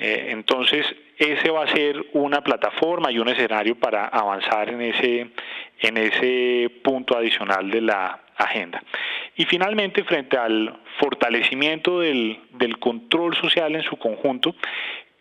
[0.00, 0.86] Eh, entonces,
[1.18, 5.28] ese va a ser una plataforma y un escenario para avanzar en ese,
[5.80, 8.82] en ese punto adicional de la agenda.
[9.36, 14.54] Y finalmente, frente al fortalecimiento del, del control social en su conjunto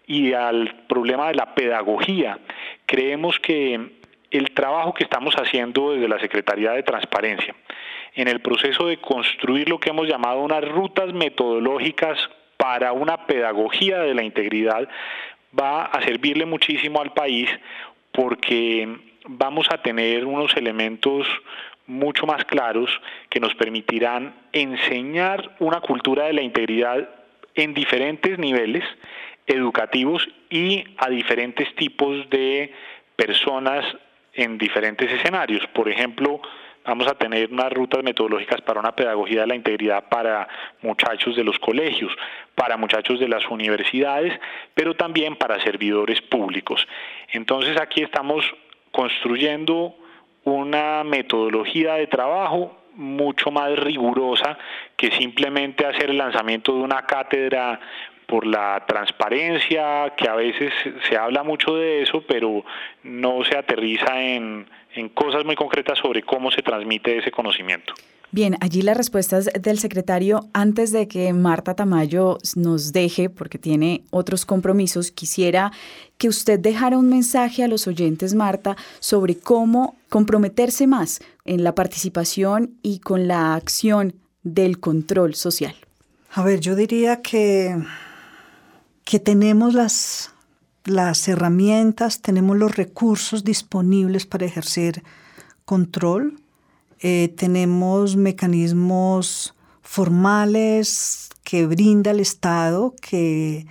[0.06, 2.40] y al problema de la pedagogía,
[2.86, 3.98] creemos que
[4.32, 7.56] el trabajo que estamos haciendo desde la Secretaría de Transparencia
[8.14, 12.18] en el proceso de construir lo que hemos llamado unas rutas metodológicas
[12.58, 14.90] para una pedagogía de la integridad
[15.58, 17.50] va a servirle muchísimo al país
[18.12, 21.28] porque vamos a tener unos elementos
[21.88, 22.90] mucho más claros
[23.30, 27.10] que nos permitirán enseñar una cultura de la integridad
[27.56, 28.84] en diferentes niveles
[29.48, 32.74] educativos y a diferentes tipos de
[33.16, 33.86] personas
[34.34, 35.66] en diferentes escenarios.
[35.74, 36.42] Por ejemplo,
[36.88, 40.48] Vamos a tener unas rutas metodológicas para una pedagogía de la integridad para
[40.82, 42.14] muchachos de los colegios,
[42.56, 44.40] para muchachos de las universidades,
[44.74, 46.88] pero también para servidores públicos.
[47.34, 48.46] Entonces aquí estamos
[48.94, 49.98] construyendo
[50.54, 54.58] una metodología de trabajo mucho más rigurosa
[54.96, 57.80] que simplemente hacer el lanzamiento de una cátedra
[58.26, 60.74] por la transparencia, que a veces
[61.08, 62.64] se habla mucho de eso, pero
[63.04, 67.94] no se aterriza en, en cosas muy concretas sobre cómo se transmite ese conocimiento.
[68.32, 74.04] Bien, allí las respuestas del secretario, antes de que Marta Tamayo nos deje, porque tiene
[74.10, 75.72] otros compromisos, quisiera
[76.18, 81.74] que usted dejara un mensaje a los oyentes, Marta, sobre cómo comprometerse más en la
[81.74, 84.14] participación y con la acción
[84.44, 85.76] del control social.
[86.34, 87.82] A ver, yo diría que,
[89.06, 90.32] que tenemos las,
[90.84, 95.02] las herramientas, tenemos los recursos disponibles para ejercer
[95.64, 96.42] control
[97.00, 103.68] eh, tenemos mecanismos formales que brinda el Estado, que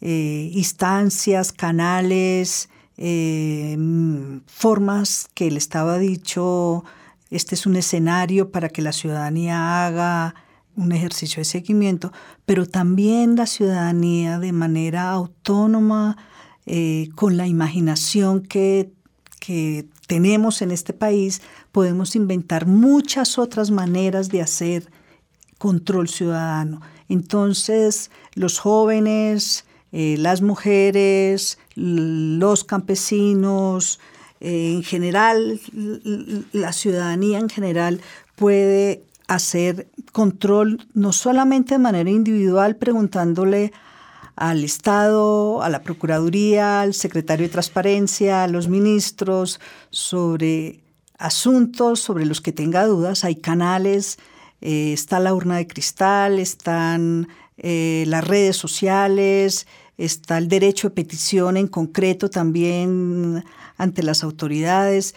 [0.00, 3.76] eh, instancias, canales, eh,
[4.46, 6.84] formas que el Estado ha dicho,
[7.30, 10.34] este es un escenario para que la ciudadanía haga
[10.76, 12.12] un ejercicio de seguimiento,
[12.44, 16.16] pero también la ciudadanía de manera autónoma,
[17.14, 18.90] con la imaginación que,
[19.38, 21.42] que tenemos en este país,
[21.74, 24.88] podemos inventar muchas otras maneras de hacer
[25.58, 26.80] control ciudadano.
[27.08, 33.98] Entonces, los jóvenes, eh, las mujeres, los campesinos,
[34.40, 35.60] eh, en general,
[36.52, 38.00] la ciudadanía en general
[38.36, 43.72] puede hacer control no solamente de manera individual preguntándole
[44.36, 49.58] al Estado, a la Procuraduría, al secretario de Transparencia, a los ministros
[49.90, 50.83] sobre
[51.24, 54.18] asuntos sobre los que tenga dudas, hay canales,
[54.60, 59.66] eh, está la urna de cristal, están eh, las redes sociales,
[59.96, 63.42] está el derecho de petición en concreto también
[63.78, 65.14] ante las autoridades,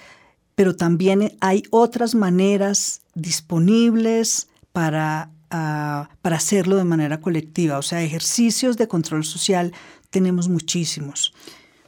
[0.56, 8.02] pero también hay otras maneras disponibles para, ah, para hacerlo de manera colectiva, o sea,
[8.02, 9.74] ejercicios de control social
[10.10, 11.34] tenemos muchísimos.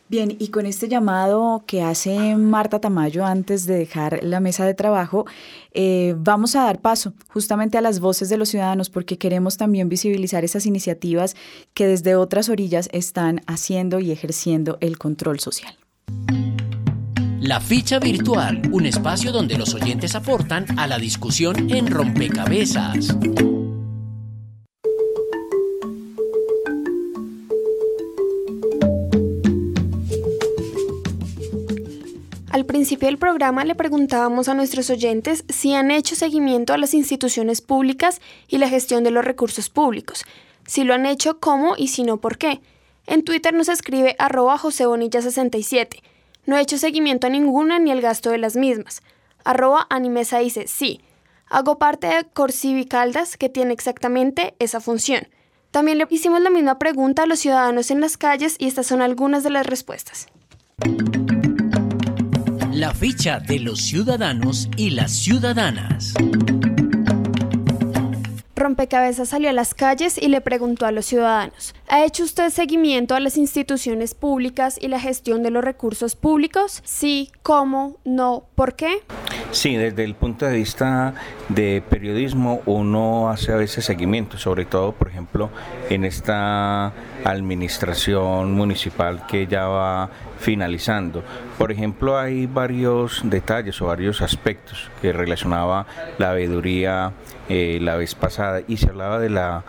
[0.09, 4.73] Bien, y con este llamado que hace Marta Tamayo antes de dejar la mesa de
[4.73, 5.27] trabajo,
[5.71, 9.87] eh, vamos a dar paso justamente a las voces de los ciudadanos porque queremos también
[9.87, 11.35] visibilizar esas iniciativas
[11.75, 15.77] que desde otras orillas están haciendo y ejerciendo el control social.
[17.39, 23.15] La ficha virtual, un espacio donde los oyentes aportan a la discusión en rompecabezas.
[32.69, 37.61] Principio del programa le preguntábamos a nuestros oyentes si han hecho seguimiento a las instituciones
[37.61, 40.23] públicas y la gestión de los recursos públicos,
[40.67, 42.61] si lo han hecho, cómo y si no, por qué.
[43.07, 46.03] En Twitter nos escribe arroba josebonilla67.
[46.45, 49.01] No he hecho seguimiento a ninguna ni el gasto de las mismas.
[49.43, 51.01] Arroba animesa dice sí.
[51.49, 55.27] Hago parte de Corsivi Caldas, que tiene exactamente esa función.
[55.71, 59.01] También le hicimos la misma pregunta a los ciudadanos en las calles y estas son
[59.01, 60.27] algunas de las respuestas.
[62.79, 66.13] La ficha de los ciudadanos y las ciudadanas.
[68.55, 73.15] Rompecabezas salió a las calles y le preguntó a los ciudadanos, ¿ha hecho usted seguimiento
[73.15, 76.81] a las instituciones públicas y la gestión de los recursos públicos?
[76.85, 77.97] Sí, ¿cómo?
[78.05, 79.03] No, ¿por qué?
[79.51, 81.15] Sí, desde el punto de vista
[81.49, 85.49] de periodismo uno hace a veces seguimiento, sobre todo, por ejemplo,
[85.89, 86.93] en esta
[87.25, 90.09] administración municipal que ya va
[90.39, 91.23] finalizando.
[91.57, 95.85] Por ejemplo, hay varios detalles o varios aspectos que relacionaba
[96.17, 97.11] la veeduría
[97.49, 99.63] eh, la vez pasada y se hablaba de la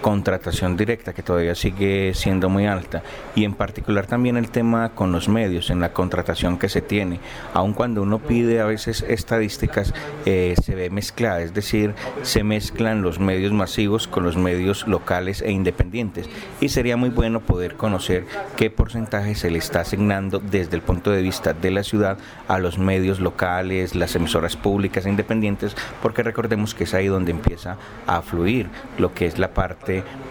[0.00, 3.02] contratación directa que todavía sigue siendo muy alta.
[3.34, 7.20] Y en particular también el tema con los medios en la contratación que se tiene.
[7.52, 9.94] Aun cuando uno pide a veces estadísticas
[10.26, 15.42] eh, se ve mezclada es decir se mezclan los medios masivos con los medios locales
[15.42, 16.28] e independientes.
[16.60, 18.26] Y sería muy bueno poder conocer
[18.56, 22.18] qué porcentaje se le está asignando desde el punto de vista de la ciudad
[22.48, 27.30] a los medios locales las emisoras públicas e independientes porque recordemos que es ahí donde
[27.30, 27.76] empieza
[28.06, 28.68] a fluir
[28.98, 29.73] lo que es la parte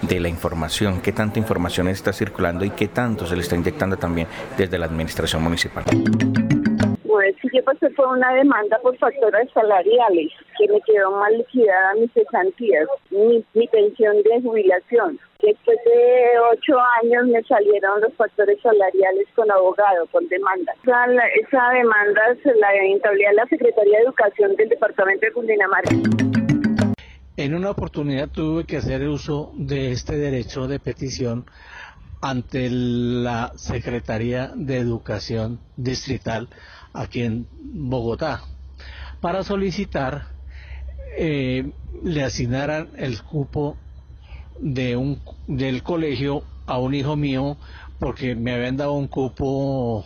[0.02, 3.98] de la información, qué tanta información está circulando y qué tanto se le está inyectando
[3.98, 4.28] también
[4.58, 5.84] desde la administración municipal.
[7.06, 11.94] Pues sí, yo pasé por una demanda por factores salariales que me quedó mal liquidada
[11.96, 15.20] mis cesantías, mi, mi pensión de jubilación.
[15.40, 20.74] Después de ocho años me salieron los factores salariales con abogado, con demanda.
[20.84, 26.43] Esa, esa demanda se la entablé a la Secretaría de Educación del Departamento de Cundinamarca.
[27.36, 31.46] En una oportunidad tuve que hacer uso de este derecho de petición
[32.22, 36.48] ante la Secretaría de Educación Distrital
[36.94, 38.44] aquí en Bogotá
[39.20, 40.28] para solicitar
[41.18, 41.72] eh,
[42.04, 43.78] le asignaran el cupo
[44.60, 47.58] de un del colegio a un hijo mío
[48.00, 50.06] porque me habían dado un cupo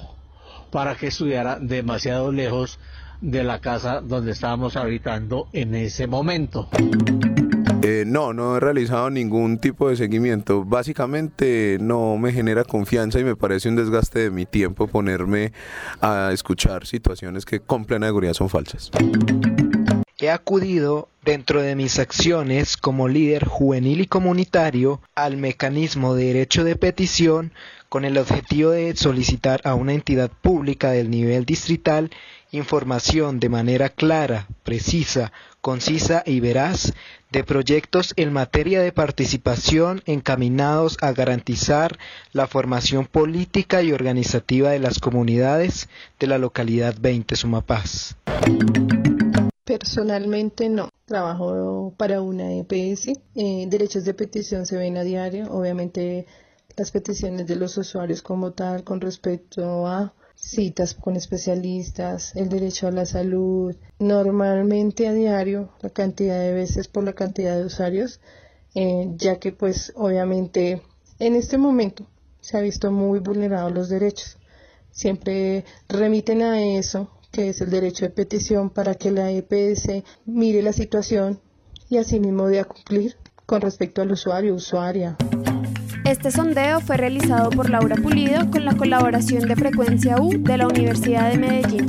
[0.72, 2.80] para que estudiara demasiado lejos
[3.22, 6.70] de la casa donde estábamos habitando en ese momento.
[7.84, 10.66] Eh, no, no he realizado ningún tipo de seguimiento.
[10.66, 15.54] Básicamente no me genera confianza y me parece un desgaste de mi tiempo ponerme
[16.02, 18.92] a escuchar situaciones que con plena seguridad son falsas.
[20.20, 26.64] He acudido dentro de mis acciones como líder juvenil y comunitario al mecanismo de derecho
[26.64, 27.54] de petición
[27.88, 32.10] con el objetivo de solicitar a una entidad pública del nivel distrital
[32.52, 35.32] información de manera clara, precisa,
[35.62, 36.94] concisa y veraz
[37.32, 41.98] de proyectos en materia de participación encaminados a garantizar
[42.32, 45.90] la formación política y organizativa de las comunidades
[46.20, 48.16] de la localidad 20 Sumapaz.
[49.66, 56.26] Personalmente no, trabajo para una EPS, eh, derechos de petición se ven a diario, obviamente
[56.78, 62.88] las peticiones de los usuarios como tal con respecto a citas con especialistas, el derecho
[62.88, 68.22] a la salud, normalmente a diario, la cantidad de veces por la cantidad de usuarios,
[68.76, 70.82] eh, ya que pues obviamente
[71.20, 72.06] en este momento
[72.40, 74.38] se ha visto muy vulnerados los derechos.
[74.92, 80.62] Siempre remiten a eso, que es el derecho de petición, para que la EPS mire
[80.62, 81.42] la situación
[81.90, 85.18] y asimismo dé a cumplir con respecto al usuario usuaria.
[86.08, 90.66] Este sondeo fue realizado por Laura Pulido con la colaboración de Frecuencia U de la
[90.66, 91.86] Universidad de Medellín.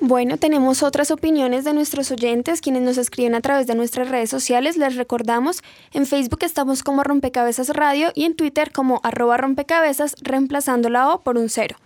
[0.00, 4.30] Bueno, tenemos otras opiniones de nuestros oyentes, quienes nos escriben a través de nuestras redes
[4.30, 4.78] sociales.
[4.78, 5.62] Les recordamos,
[5.92, 11.20] en Facebook estamos como Rompecabezas Radio y en Twitter como arroba rompecabezas, reemplazando la O
[11.20, 11.76] por un cero.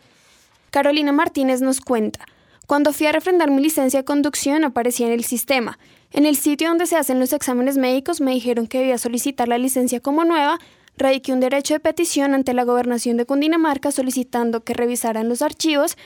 [0.71, 2.27] Carolina Martínez nos cuenta,
[2.69, 5.79] cuando fui a refrendar mi licencia de conducción aparecía en el sistema.
[6.13, 9.57] En el sitio donde se hacen los exámenes médicos me dijeron que debía solicitar la
[9.57, 10.59] licencia como nueva,
[10.99, 15.97] radiqué un derecho de petición ante la gobernación de Cundinamarca solicitando que revisaran los archivos,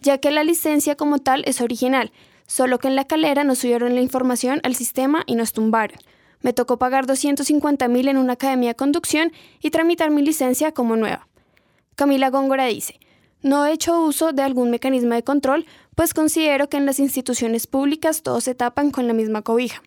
[0.00, 2.12] ya que la licencia como tal es original,
[2.46, 5.98] solo que en la calera nos subieron la información al sistema y nos tumbaron.
[6.40, 10.94] Me tocó pagar 250 mil en una academia de conducción y tramitar mi licencia como
[10.94, 11.26] nueva.
[11.96, 13.00] Camila Góngora dice,
[13.42, 17.66] no he hecho uso de algún mecanismo de control, pues considero que en las instituciones
[17.66, 19.82] públicas todos se tapan con la misma cobija.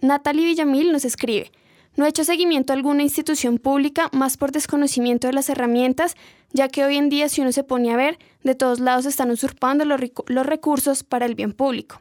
[0.00, 1.52] Natalie Villamil nos escribe,
[1.96, 6.16] no he hecho seguimiento a alguna institución pública más por desconocimiento de las herramientas,
[6.52, 9.30] ya que hoy en día si uno se pone a ver, de todos lados están
[9.30, 11.98] usurpando los, recursos para el bien público.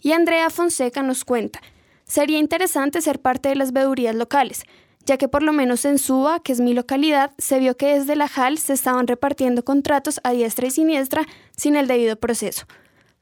[0.00, 1.60] Y Andrea Fonseca nos cuenta,
[2.04, 4.64] sería interesante ser parte de las veedurías locales,
[5.04, 8.16] ya que por lo menos en Suba, que es mi localidad, se vio que desde
[8.16, 11.26] la JAL se estaban repartiendo contratos a diestra y siniestra
[11.56, 12.66] sin el debido proceso.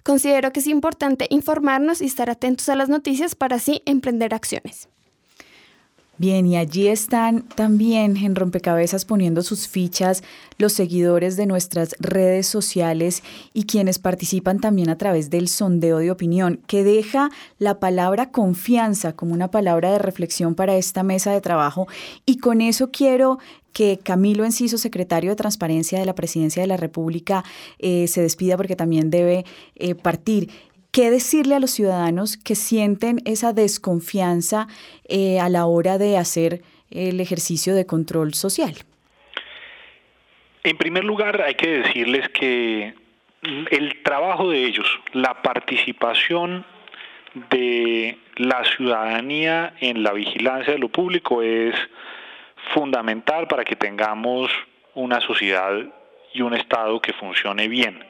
[0.02, 4.88] Considero que es importante informarnos y estar atentos a las noticias para así emprender acciones.
[6.18, 10.24] Bien, y allí están también en Rompecabezas poniendo sus fichas
[10.58, 13.22] los seguidores de nuestras redes sociales
[13.54, 19.12] y quienes participan también a través del sondeo de opinión, que deja la palabra confianza
[19.14, 21.86] como una palabra de reflexión para esta mesa de trabajo.
[22.26, 23.38] Y con eso quiero
[23.72, 27.44] que Camilo Enciso, secretario de Transparencia de la Presidencia de la República,
[27.78, 29.44] eh, se despida porque también debe
[29.76, 30.50] eh, partir.
[30.90, 34.68] ¿Qué decirle a los ciudadanos que sienten esa desconfianza
[35.08, 38.74] eh, a la hora de hacer el ejercicio de control social?
[40.64, 42.94] En primer lugar, hay que decirles que
[43.70, 46.64] el trabajo de ellos, la participación
[47.50, 51.74] de la ciudadanía en la vigilancia de lo público es
[52.74, 54.50] fundamental para que tengamos
[54.94, 55.74] una sociedad
[56.32, 58.04] y un Estado que funcione bien.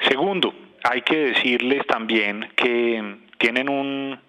[0.00, 0.52] Segundo,
[0.84, 4.20] hay que decirles también que tienen un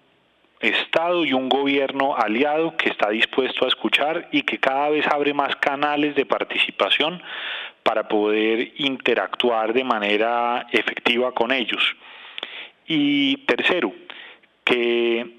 [0.60, 5.32] Estado y un gobierno aliado que está dispuesto a escuchar y que cada vez abre
[5.32, 7.22] más canales de participación
[7.82, 11.96] para poder interactuar de manera efectiva con ellos.
[12.86, 13.94] Y tercero,
[14.64, 15.30] que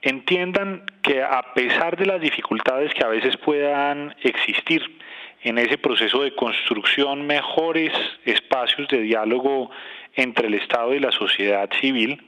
[0.00, 4.98] entiendan que a pesar de las dificultades que a veces puedan existir
[5.44, 7.92] en ese proceso de construcción, mejores
[8.24, 9.70] espacios de diálogo
[10.14, 12.22] entre el Estado y la sociedad civil,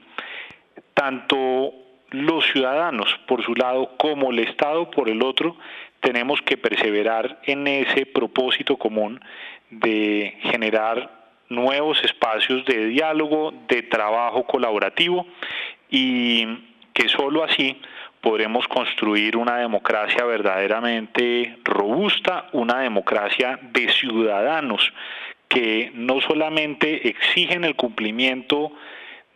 [0.93, 1.73] tanto
[2.11, 5.57] los ciudadanos por su lado como el Estado por el otro,
[6.01, 9.21] tenemos que perseverar en ese propósito común
[9.71, 11.11] de generar
[11.49, 15.27] nuevos espacios de diálogo, de trabajo colaborativo
[15.89, 16.47] y
[16.93, 17.81] que sólo así
[18.21, 24.93] podremos construir una democracia verdaderamente robusta, una democracia de ciudadanos
[25.49, 28.73] que no solamente exigen el cumplimiento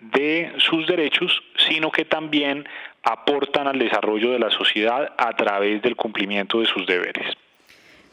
[0.00, 2.66] de sus derechos, sino que también
[3.02, 7.36] aportan al desarrollo de la sociedad a través del cumplimiento de sus deberes.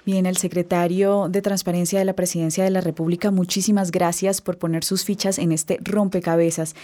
[0.06, 4.86] Bien, el secretario de Transparencia de la Presidencia de la República, muchísimas gracias por poner
[4.86, 6.76] sus fichas en este rompecabezas.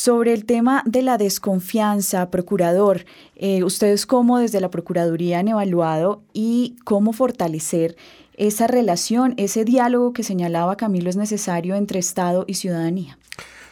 [0.00, 6.22] Sobre el tema de la desconfianza, procurador, eh, ¿ustedes cómo desde la Procuraduría han evaluado
[6.32, 7.96] y cómo fortalecer
[8.36, 13.18] esa relación, ese diálogo que señalaba Camilo es necesario entre Estado y ciudadanía?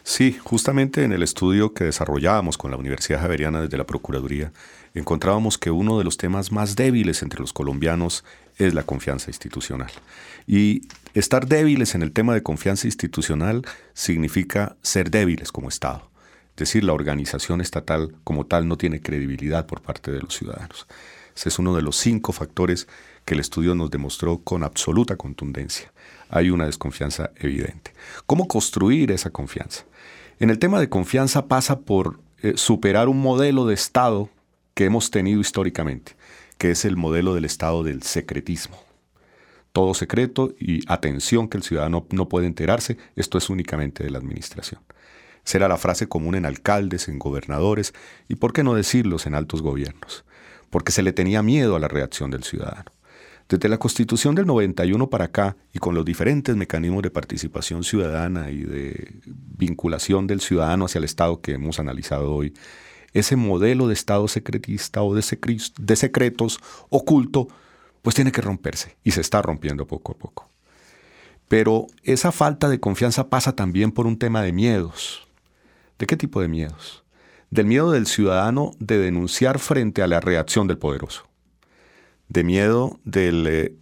[0.03, 4.51] Sí, justamente en el estudio que desarrollábamos con la Universidad Javeriana desde la Procuraduría,
[4.95, 8.25] encontrábamos que uno de los temas más débiles entre los colombianos
[8.59, 9.93] es la confianza institucional.
[10.45, 13.63] Y estar débiles en el tema de confianza institucional
[13.95, 16.16] significa ser débiles como Estado.
[16.57, 20.87] Es decir, la organización estatal como tal no tiene credibilidad por parte de los ciudadanos.
[21.37, 22.89] Ese es uno de los cinco factores
[23.27, 25.93] que el estudio nos demostró con absoluta contundencia.
[26.31, 27.93] Hay una desconfianza evidente.
[28.25, 29.85] ¿Cómo construir esa confianza?
[30.41, 34.31] En el tema de confianza pasa por eh, superar un modelo de Estado
[34.73, 36.17] que hemos tenido históricamente,
[36.57, 38.79] que es el modelo del Estado del secretismo.
[39.73, 44.17] Todo secreto y atención que el ciudadano no puede enterarse, esto es únicamente de la
[44.17, 44.81] administración.
[45.47, 47.95] Será la frase común en alcaldes, en gobernadores
[48.29, 50.25] y, por qué no decirlos, en altos gobiernos,
[50.71, 52.91] porque se le tenía miedo a la reacción del ciudadano.
[53.49, 58.51] Desde la Constitución del 91 para acá y con los diferentes mecanismos de participación ciudadana
[58.51, 62.53] y de vinculación del ciudadano hacia el Estado que hemos analizado hoy,
[63.13, 67.47] ese modelo de Estado secretista o de, secretos oculto,
[68.03, 70.51] pues tiene que romperse y se está rompiendo poco a poco.
[71.47, 75.26] Pero esa falta de confianza pasa también por un tema de miedos.
[75.99, 77.05] ¿De qué tipo de miedos?
[77.51, 81.29] Del miedo del ciudadano de denunciar frente a la reacción del poderoso.
[82.29, 83.75] De miedo del eh,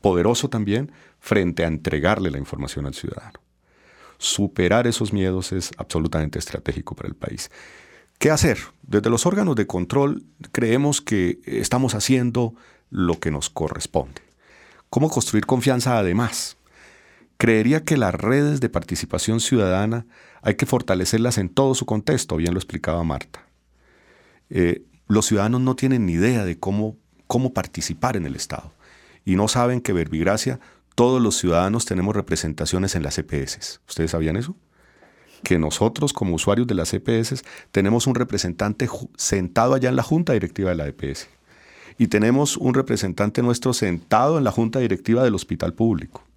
[0.00, 3.40] poderoso también frente a entregarle la información al ciudadano.
[4.18, 7.50] Superar esos miedos es absolutamente estratégico para el país.
[8.18, 8.58] ¿Qué hacer?
[8.82, 12.54] Desde los órganos de control creemos que estamos haciendo
[12.90, 14.22] lo que nos corresponde.
[14.90, 16.57] ¿Cómo construir confianza además?
[17.38, 20.06] Creería que las redes de participación ciudadana
[20.42, 23.46] hay que fortalecerlas en todo su contexto, bien lo explicaba Marta.
[24.50, 26.96] Eh, los ciudadanos no tienen ni idea de cómo,
[27.28, 28.72] cómo participar en el Estado
[29.24, 30.58] y no saben que Verbigracia,
[30.96, 33.82] todos los ciudadanos tenemos representaciones en las EPS.
[33.86, 34.56] ¿Ustedes sabían eso?
[35.44, 40.32] Que nosotros como usuarios de las EPS tenemos un representante sentado allá en la junta
[40.32, 41.28] directiva de la EPS
[41.98, 46.27] y tenemos un representante nuestro sentado en la junta directiva del hospital público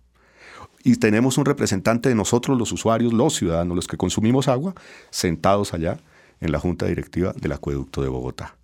[0.84, 4.74] y tenemos un representante de nosotros, los usuarios, los ciudadanos, los que consumimos agua,
[5.10, 6.00] sentados allá
[6.40, 8.56] en la junta directiva del acueducto de Bogotá.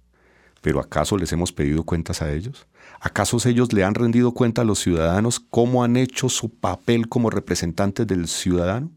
[0.62, 2.66] ¿Pero acaso les hemos pedido cuentas a ellos?
[3.00, 7.30] ¿Acaso ellos le han rendido cuenta a los ciudadanos cómo han hecho su papel como
[7.30, 8.90] representantes del ciudadano?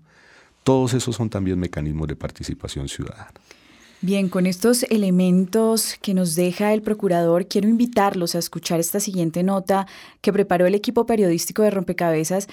[0.64, 3.32] Todos esos son también mecanismos de participación ciudadana.
[4.02, 9.42] Bien, con estos elementos que nos deja el procurador, quiero invitarlos a escuchar esta siguiente
[9.42, 9.86] nota
[10.22, 12.48] que preparó el equipo periodístico de Rompecabezas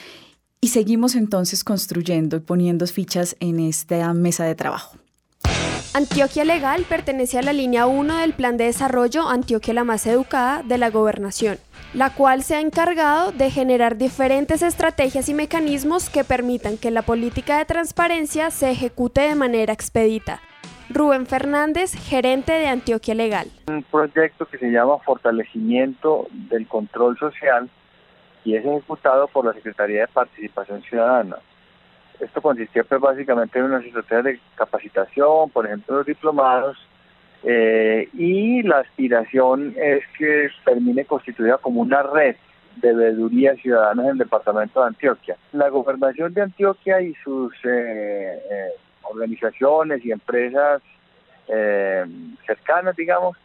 [0.62, 4.98] y seguimos entonces construyendo y poniendo fichas en esta mesa de trabajo.
[5.94, 10.62] Antioquia Legal pertenece a la línea 1 del Plan de Desarrollo Antioquia la más educada
[10.62, 11.58] de la Gobernación,
[11.94, 17.02] la cual se ha encargado de generar diferentes estrategias y mecanismos que permitan que la
[17.02, 20.40] política de transparencia se ejecute de manera expedita.
[20.90, 23.48] Rubén Fernández, gerente de Antioquia Legal.
[23.68, 27.70] Un proyecto que se llama Fortalecimiento del Control Social
[28.48, 31.36] y es ejecutado por la Secretaría de Participación Ciudadana.
[32.18, 36.78] Esto consistía pues, básicamente en una estrategia de capacitación, por ejemplo, los diplomados,
[37.44, 42.38] eh, y la aspiración es que termine constituida como una red
[42.78, 45.36] de veedurías ciudadanas en el departamento de Antioquia.
[45.52, 48.70] La gobernación de Antioquia y sus eh, eh,
[49.04, 50.82] organizaciones y empresas
[52.46, 53.38] cercanas, digamos,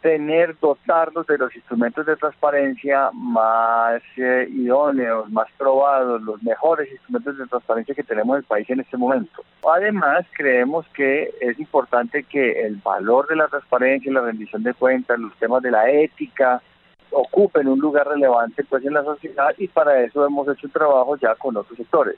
[0.00, 7.38] tener, dotarlos de los instrumentos de transparencia más eh, idóneos, más probados, los mejores instrumentos
[7.38, 9.42] de transparencia que tenemos en el país en este momento.
[9.68, 15.18] Además, creemos que es importante que el valor de la transparencia la rendición de cuentas,
[15.18, 16.62] los temas de la ética,
[17.10, 21.16] ocupen un lugar relevante pues en la sociedad y para eso hemos hecho un trabajo
[21.16, 22.16] ya con otros sectores,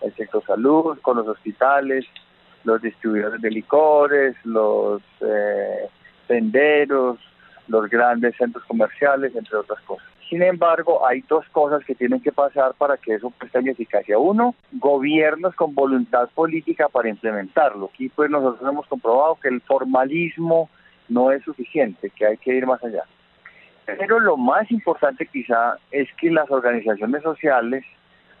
[0.00, 2.06] el sector salud, con los hospitales,
[2.64, 5.88] los distribuidores de licores, los eh,
[6.26, 7.18] tenderos,
[7.68, 10.06] los grandes centros comerciales, entre otras cosas.
[10.28, 14.18] Sin embargo, hay dos cosas que tienen que pasar para que eso pues tenga eficacia.
[14.18, 17.90] Uno, gobiernos con voluntad política para implementarlo.
[17.92, 20.70] Aquí pues nosotros hemos comprobado que el formalismo
[21.08, 23.04] no es suficiente, que hay que ir más allá.
[23.86, 27.84] Pero lo más importante quizá es que las organizaciones sociales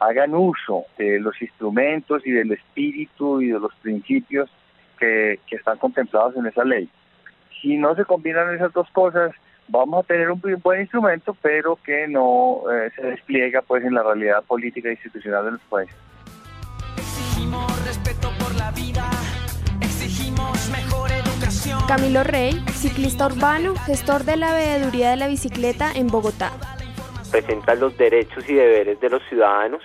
[0.00, 4.50] hagan uso de los instrumentos y del espíritu y de los principios
[4.98, 6.88] que, están contemplados en esa ley.
[7.60, 9.32] Si no se combinan esas dos cosas,
[9.68, 14.02] vamos a tener un buen instrumento, pero que no eh, se despliega pues en la
[14.02, 15.96] realidad política e institucional de los países.
[16.96, 19.10] Exigimos respeto por la vida,
[19.80, 21.80] exigimos mejor educación.
[21.88, 26.52] Camilo Rey, ciclista urbano, gestor de la veeduría de la bicicleta en Bogotá.
[27.30, 29.82] Presenta los derechos y deberes de los ciudadanos,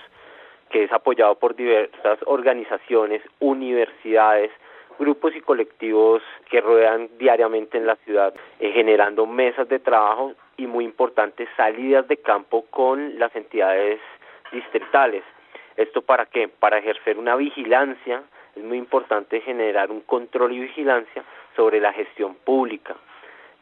[0.70, 4.52] que es apoyado por diversas organizaciones, universidades,
[5.00, 10.66] grupos y colectivos que rodean diariamente en la ciudad, eh, generando mesas de trabajo y
[10.66, 13.98] muy importantes salidas de campo con las entidades
[14.52, 15.24] distritales.
[15.76, 16.48] ¿Esto para qué?
[16.48, 18.22] Para ejercer una vigilancia,
[18.54, 21.24] es muy importante generar un control y vigilancia
[21.56, 22.94] sobre la gestión pública.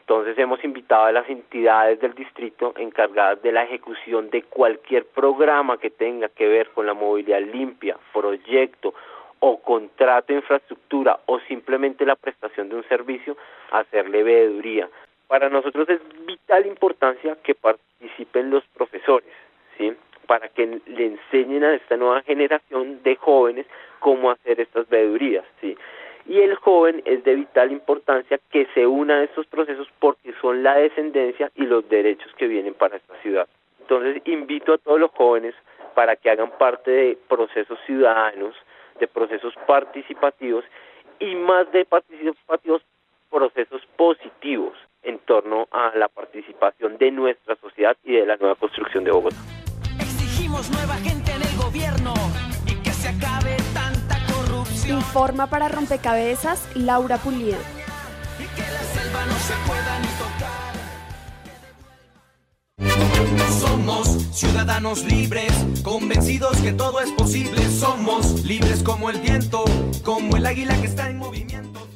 [0.00, 5.78] Entonces hemos invitado a las entidades del distrito encargadas de la ejecución de cualquier programa
[5.78, 8.94] que tenga que ver con la movilidad limpia, proyecto
[9.40, 13.36] o contrato de infraestructura o simplemente la prestación de un servicio,
[13.70, 14.88] hacerle veeduría.
[15.26, 19.32] Para nosotros es vital importancia que participen los profesores,
[19.76, 19.92] ¿sí?
[20.26, 23.66] para que le enseñen a esta nueva generación de jóvenes
[23.98, 25.44] cómo hacer estas veedurías.
[25.60, 25.76] ¿sí?
[26.26, 30.62] Y el joven es de vital importancia que se una a estos procesos porque son
[30.62, 33.48] la descendencia y los derechos que vienen para esta ciudad.
[33.80, 35.54] Entonces invito a todos los jóvenes
[35.94, 38.54] para que hagan parte de procesos ciudadanos,
[38.98, 40.64] de procesos participativos
[41.20, 42.82] y más de participativos,
[43.30, 49.04] procesos positivos en torno a la participación de nuestra sociedad y de la nueva construcción
[49.04, 49.36] de Bogotá.
[50.00, 52.14] Exigimos nueva gente en el gobierno
[52.66, 54.98] y que se acabe tanta corrupción.
[54.98, 57.58] Informa para Rompecabezas Laura Pulido.
[58.38, 60.37] Y que la selva no se pueda ni tocar.
[63.60, 67.68] Somos ciudadanos libres, convencidos que todo es posible.
[67.70, 69.64] Somos libres como el viento,
[70.04, 71.87] como el águila que está en movimiento.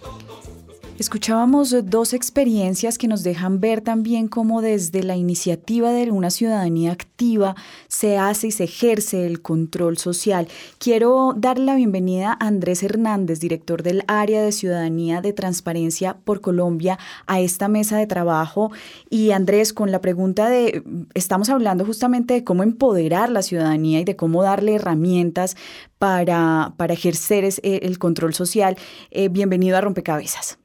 [0.99, 6.93] Escuchábamos dos experiencias que nos dejan ver también cómo desde la iniciativa de una ciudadanía
[6.93, 7.57] activa
[7.89, 10.49] se hace y se ejerce el control social.
[10.79, 16.43] Quiero darle la bienvenida a Andrés Hernández, director del área de ciudadanía de transparencia por
[16.43, 18.71] Colombia, a esta mesa de trabajo.
[19.09, 20.85] Y Andrés, con la pregunta de,
[21.15, 25.57] estamos hablando justamente de cómo empoderar la ciudadanía y de cómo darle herramientas
[25.99, 28.77] para, para ejercer el control social.
[29.11, 30.62] Eh, bienvenido a Rompecabezas.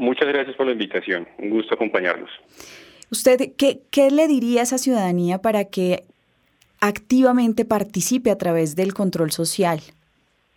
[0.00, 1.28] Muchas gracias por la invitación.
[1.36, 2.30] Un gusto acompañarlos.
[3.10, 6.04] ¿Usted qué, qué le diría a esa ciudadanía para que
[6.80, 9.80] activamente participe a través del control social?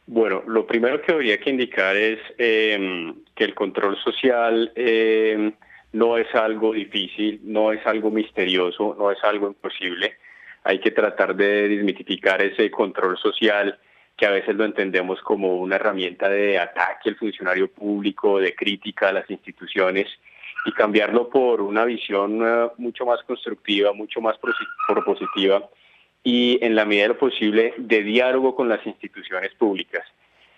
[0.08, 5.52] Bueno, lo primero que habría que indicar es em, que el control social em,
[5.92, 10.14] no es algo difícil, no es algo misterioso, no es algo imposible.
[10.64, 13.78] Hay que tratar de desmitificar ese control social
[14.16, 19.10] que a veces lo entendemos como una herramienta de ataque al funcionario público, de crítica
[19.10, 20.08] a las instituciones,
[20.66, 24.38] y cambiarlo por una visión eh, mucho más constructiva, mucho más
[24.88, 25.70] propositiva
[26.24, 30.06] y en la medida de lo posible de diálogo con las instituciones públicas.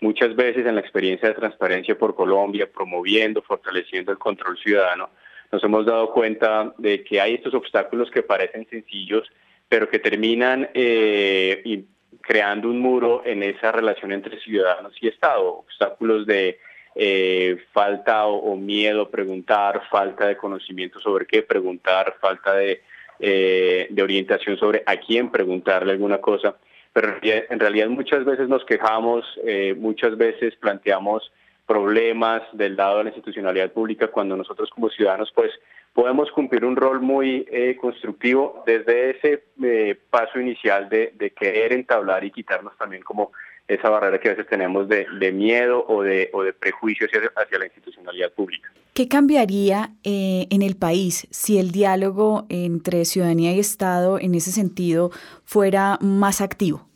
[0.02, 5.10] Muchas veces en la experiencia de transparencia por Colombia, promoviendo, fortaleciendo el control ciudadano,
[5.52, 9.28] nos hemos dado cuenta de que hay estos obstáculos que parecen sencillos,
[9.68, 11.86] pero que terminan eh,
[12.26, 16.60] creando un muro en esa relación entre ciudadanos y Estado, obstáculos de
[16.96, 22.82] eh, falta o, miedo a preguntar, falta de conocimiento sobre qué preguntar, falta de,
[23.20, 26.56] eh, orientación sobre a quién preguntarle alguna cosa.
[26.92, 31.32] Pero en realidad muchas veces nos quejamos, eh, muchas veces planteamos
[31.66, 35.52] problemas del lado de la institucionalidad pública cuando nosotros como ciudadanos pues
[35.94, 42.24] podemos cumplir un rol muy eh, constructivo desde ese eh, paso inicial de, querer entablar
[42.24, 43.32] y quitarnos también como
[43.68, 47.66] esa barrera que a veces tenemos de, miedo o de, o de prejuicio hacia, la
[47.66, 48.72] institucionalidad pública.
[48.94, 54.52] ¿Qué cambiaría eh, en el país si el diálogo entre ciudadanía y Estado en ese
[54.52, 55.12] sentido
[55.46, 56.88] fuera más activo?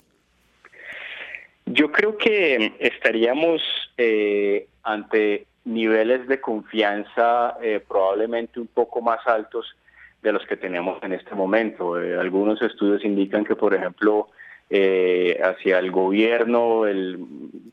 [1.72, 3.62] Yo creo que estaríamos
[4.84, 9.76] ante niveles de confianza eh, probablemente un poco más altos
[10.22, 12.02] de los que tenemos en este momento.
[12.02, 14.30] Eh, algunos estudios indican que, por ejemplo,
[14.70, 17.20] eh, hacia el gobierno, el,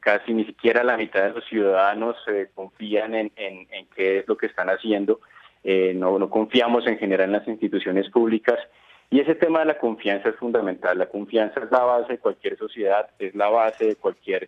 [0.00, 2.16] casi ni siquiera la mitad de los ciudadanos
[2.54, 5.20] confían en, en, qué es lo que están haciendo.
[5.64, 8.58] no, no confiamos en general en las instituciones públicas.
[9.10, 10.98] Y ese tema de la confianza es fundamental.
[10.98, 14.46] La confianza es la base de cualquier sociedad, es la base de cualquier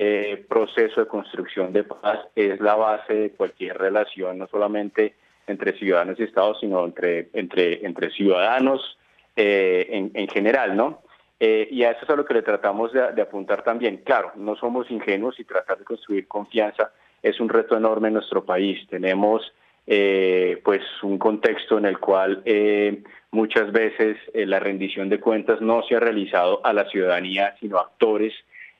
[0.00, 5.16] eh, proceso de construcción de paz es la base de cualquier relación, no solamente
[5.48, 8.96] entre ciudadanos y Estados, sino entre, entre, entre ciudadanos
[9.34, 11.02] eh, en, en, general, ¿no?
[11.40, 13.98] Eh, y a eso es a lo que le tratamos de, apuntar también.
[14.04, 18.44] Claro, no somos ingenuos y tratar de construir confianza es un reto enorme en nuestro
[18.44, 18.86] país.
[18.88, 19.52] Tenemos
[19.90, 25.82] eh, pues un contexto en el cual eh, muchas veces la rendición de cuentas no
[25.82, 28.34] se ha realizado a la ciudadanía, sino a actores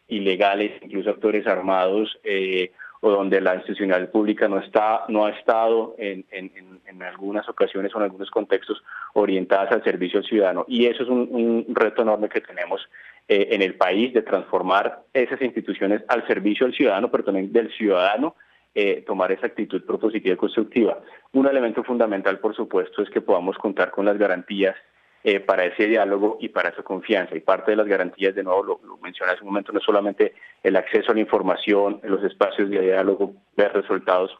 [0.06, 2.16] ilegales, incluso actores armados
[3.00, 6.24] o donde la institucional pública no está no ha estado en,
[7.02, 8.82] algunas ocasiones o en algunos contextos
[9.14, 10.64] orientadas al servicio al ciudadano.
[10.68, 12.80] Y eso es un, reto enorme que tenemos
[13.28, 17.70] eh, en el país de transformar esas instituciones al servicio al ciudadano pero también del
[17.72, 18.34] ciudadano
[18.74, 21.00] eh, tomar esa actitud propositiva y constructiva
[21.32, 24.76] un elemento fundamental por supuesto es que podamos contar con las garantías
[25.24, 27.36] eh, para ese diálogo y para esa confianza.
[27.36, 30.76] Y parte de las garantías, de nuevo lo, mencioné hace un momento, no solamente el
[30.76, 34.30] acceso a la información, los espacios de diálogo, ver resultados,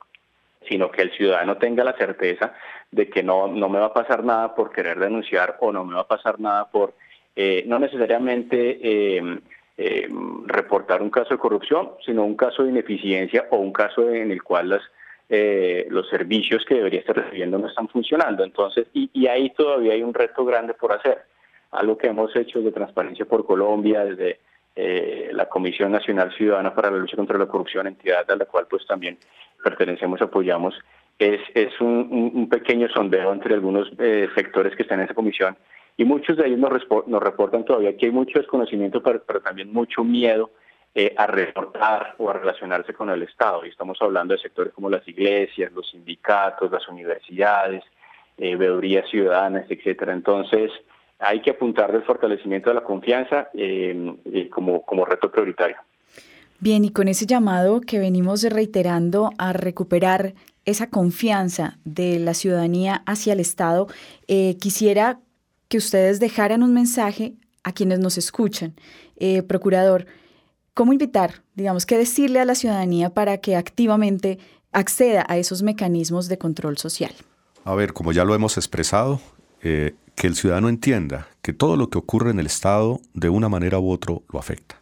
[0.68, 2.54] sino que el ciudadano tenga la certeza
[2.92, 5.96] de que no, no me va a pasar nada por querer denunciar o no me
[5.96, 6.94] va a pasar nada por
[7.34, 9.40] eh, no necesariamente eh,
[10.46, 14.42] reportar un caso de corrupción, sino un caso de ineficiencia o un caso en el
[14.42, 14.82] cual las
[15.30, 18.44] eh, los servicios que debería estar recibiendo no están funcionando.
[18.44, 21.18] Entonces, y, ahí todavía hay un reto grande por hacer.
[21.70, 24.40] Algo que hemos hecho de Transparencia por Colombia, desde
[24.74, 28.66] eh, la Comisión Nacional Ciudadana para la Lucha contra la Corrupción, entidad a la cual
[28.70, 29.18] pues también
[29.62, 30.74] pertenecemos, apoyamos,
[31.18, 35.58] es, es un, pequeño sondeo entre algunos eh, sectores que están en esa comisión
[35.98, 36.72] y muchos de ellos nos,
[37.08, 40.52] nos reportan todavía que hay mucho desconocimiento, pero también mucho miedo
[40.94, 43.66] eh, a reportar o a relacionarse con el Estado.
[43.66, 47.82] Y estamos hablando de sectores como las iglesias, los sindicatos, las universidades,
[48.36, 50.12] eh, veedurías ciudadanas, etcétera.
[50.12, 50.70] Entonces,
[51.18, 55.76] hay que apuntar del fortalecimiento de la confianza eh, como, como reto prioritario.
[56.60, 60.34] Bien, y con ese llamado que venimos reiterando a recuperar
[60.64, 63.86] esa confianza de la ciudadanía hacia el Estado,
[64.60, 65.20] quisiera
[65.68, 68.74] que ustedes dejaran un mensaje a quienes nos escuchan.
[69.46, 70.06] procurador,
[70.78, 74.38] ¿Cómo invitar, digamos, qué decirle a la ciudadanía para que activamente
[74.70, 77.12] acceda a esos mecanismos de control social?
[77.64, 79.20] A ver, como ya lo hemos expresado,
[79.60, 83.48] eh, que el ciudadano entienda que todo lo que ocurre en el Estado de una
[83.48, 84.80] manera u otra lo afecta.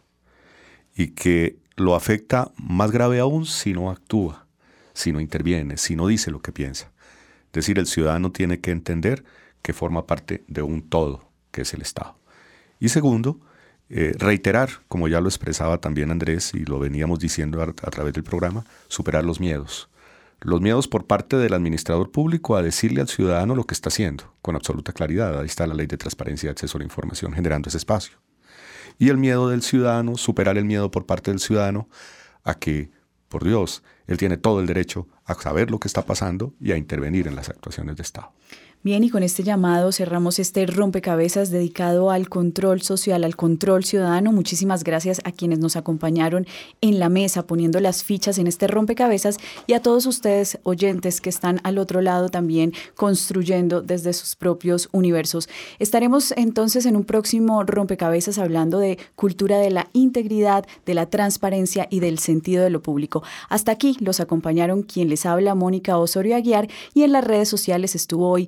[0.95, 4.45] Y que lo afecta más grave aún si no actúa,
[4.93, 6.91] si no interviene, si no dice lo que piensa.
[7.47, 9.23] Es decir, el ciudadano tiene que entender
[9.67, 12.17] que forma parte de un todo, que es el Estado.
[12.79, 13.41] Y segundo,
[13.89, 18.23] eh, reiterar, como ya lo expresaba también Andrés y lo veníamos diciendo a, través del
[18.23, 19.89] programa, superar los miedos.
[20.39, 24.33] Los miedos por parte del administrador público a decirle al ciudadano lo que está haciendo,
[24.41, 25.37] con absoluta claridad.
[25.37, 28.19] Ahí está la ley de transparencia y acceso a la información generando ese espacio.
[28.97, 31.89] Y el miedo del ciudadano, superar el miedo por parte del ciudadano
[32.45, 32.89] a que,
[33.27, 36.77] por Dios, él tiene todo el derecho a saber lo que está pasando y a
[36.77, 38.31] intervenir en las actuaciones de Estado.
[38.83, 44.31] Bien, y con este llamado cerramos este rompecabezas dedicado al control social, al control ciudadano.
[44.31, 46.45] Muchísimas gracias a quienes nos acompañaron
[46.79, 51.29] en la mesa poniendo las fichas en este rompecabezas y a todos ustedes oyentes que
[51.29, 55.49] están al otro lado también construyendo desde sus propios universos.
[55.79, 61.87] Estaremos entonces en un próximo rompecabezas hablando de cultura de la integridad, de la transparencia
[61.89, 63.23] y del sentido de lo público.
[63.49, 67.95] Hasta aquí los acompañaron quien les habla, Mónica Osorio Aguiar, y en las redes sociales
[67.95, 68.47] estuvo hoy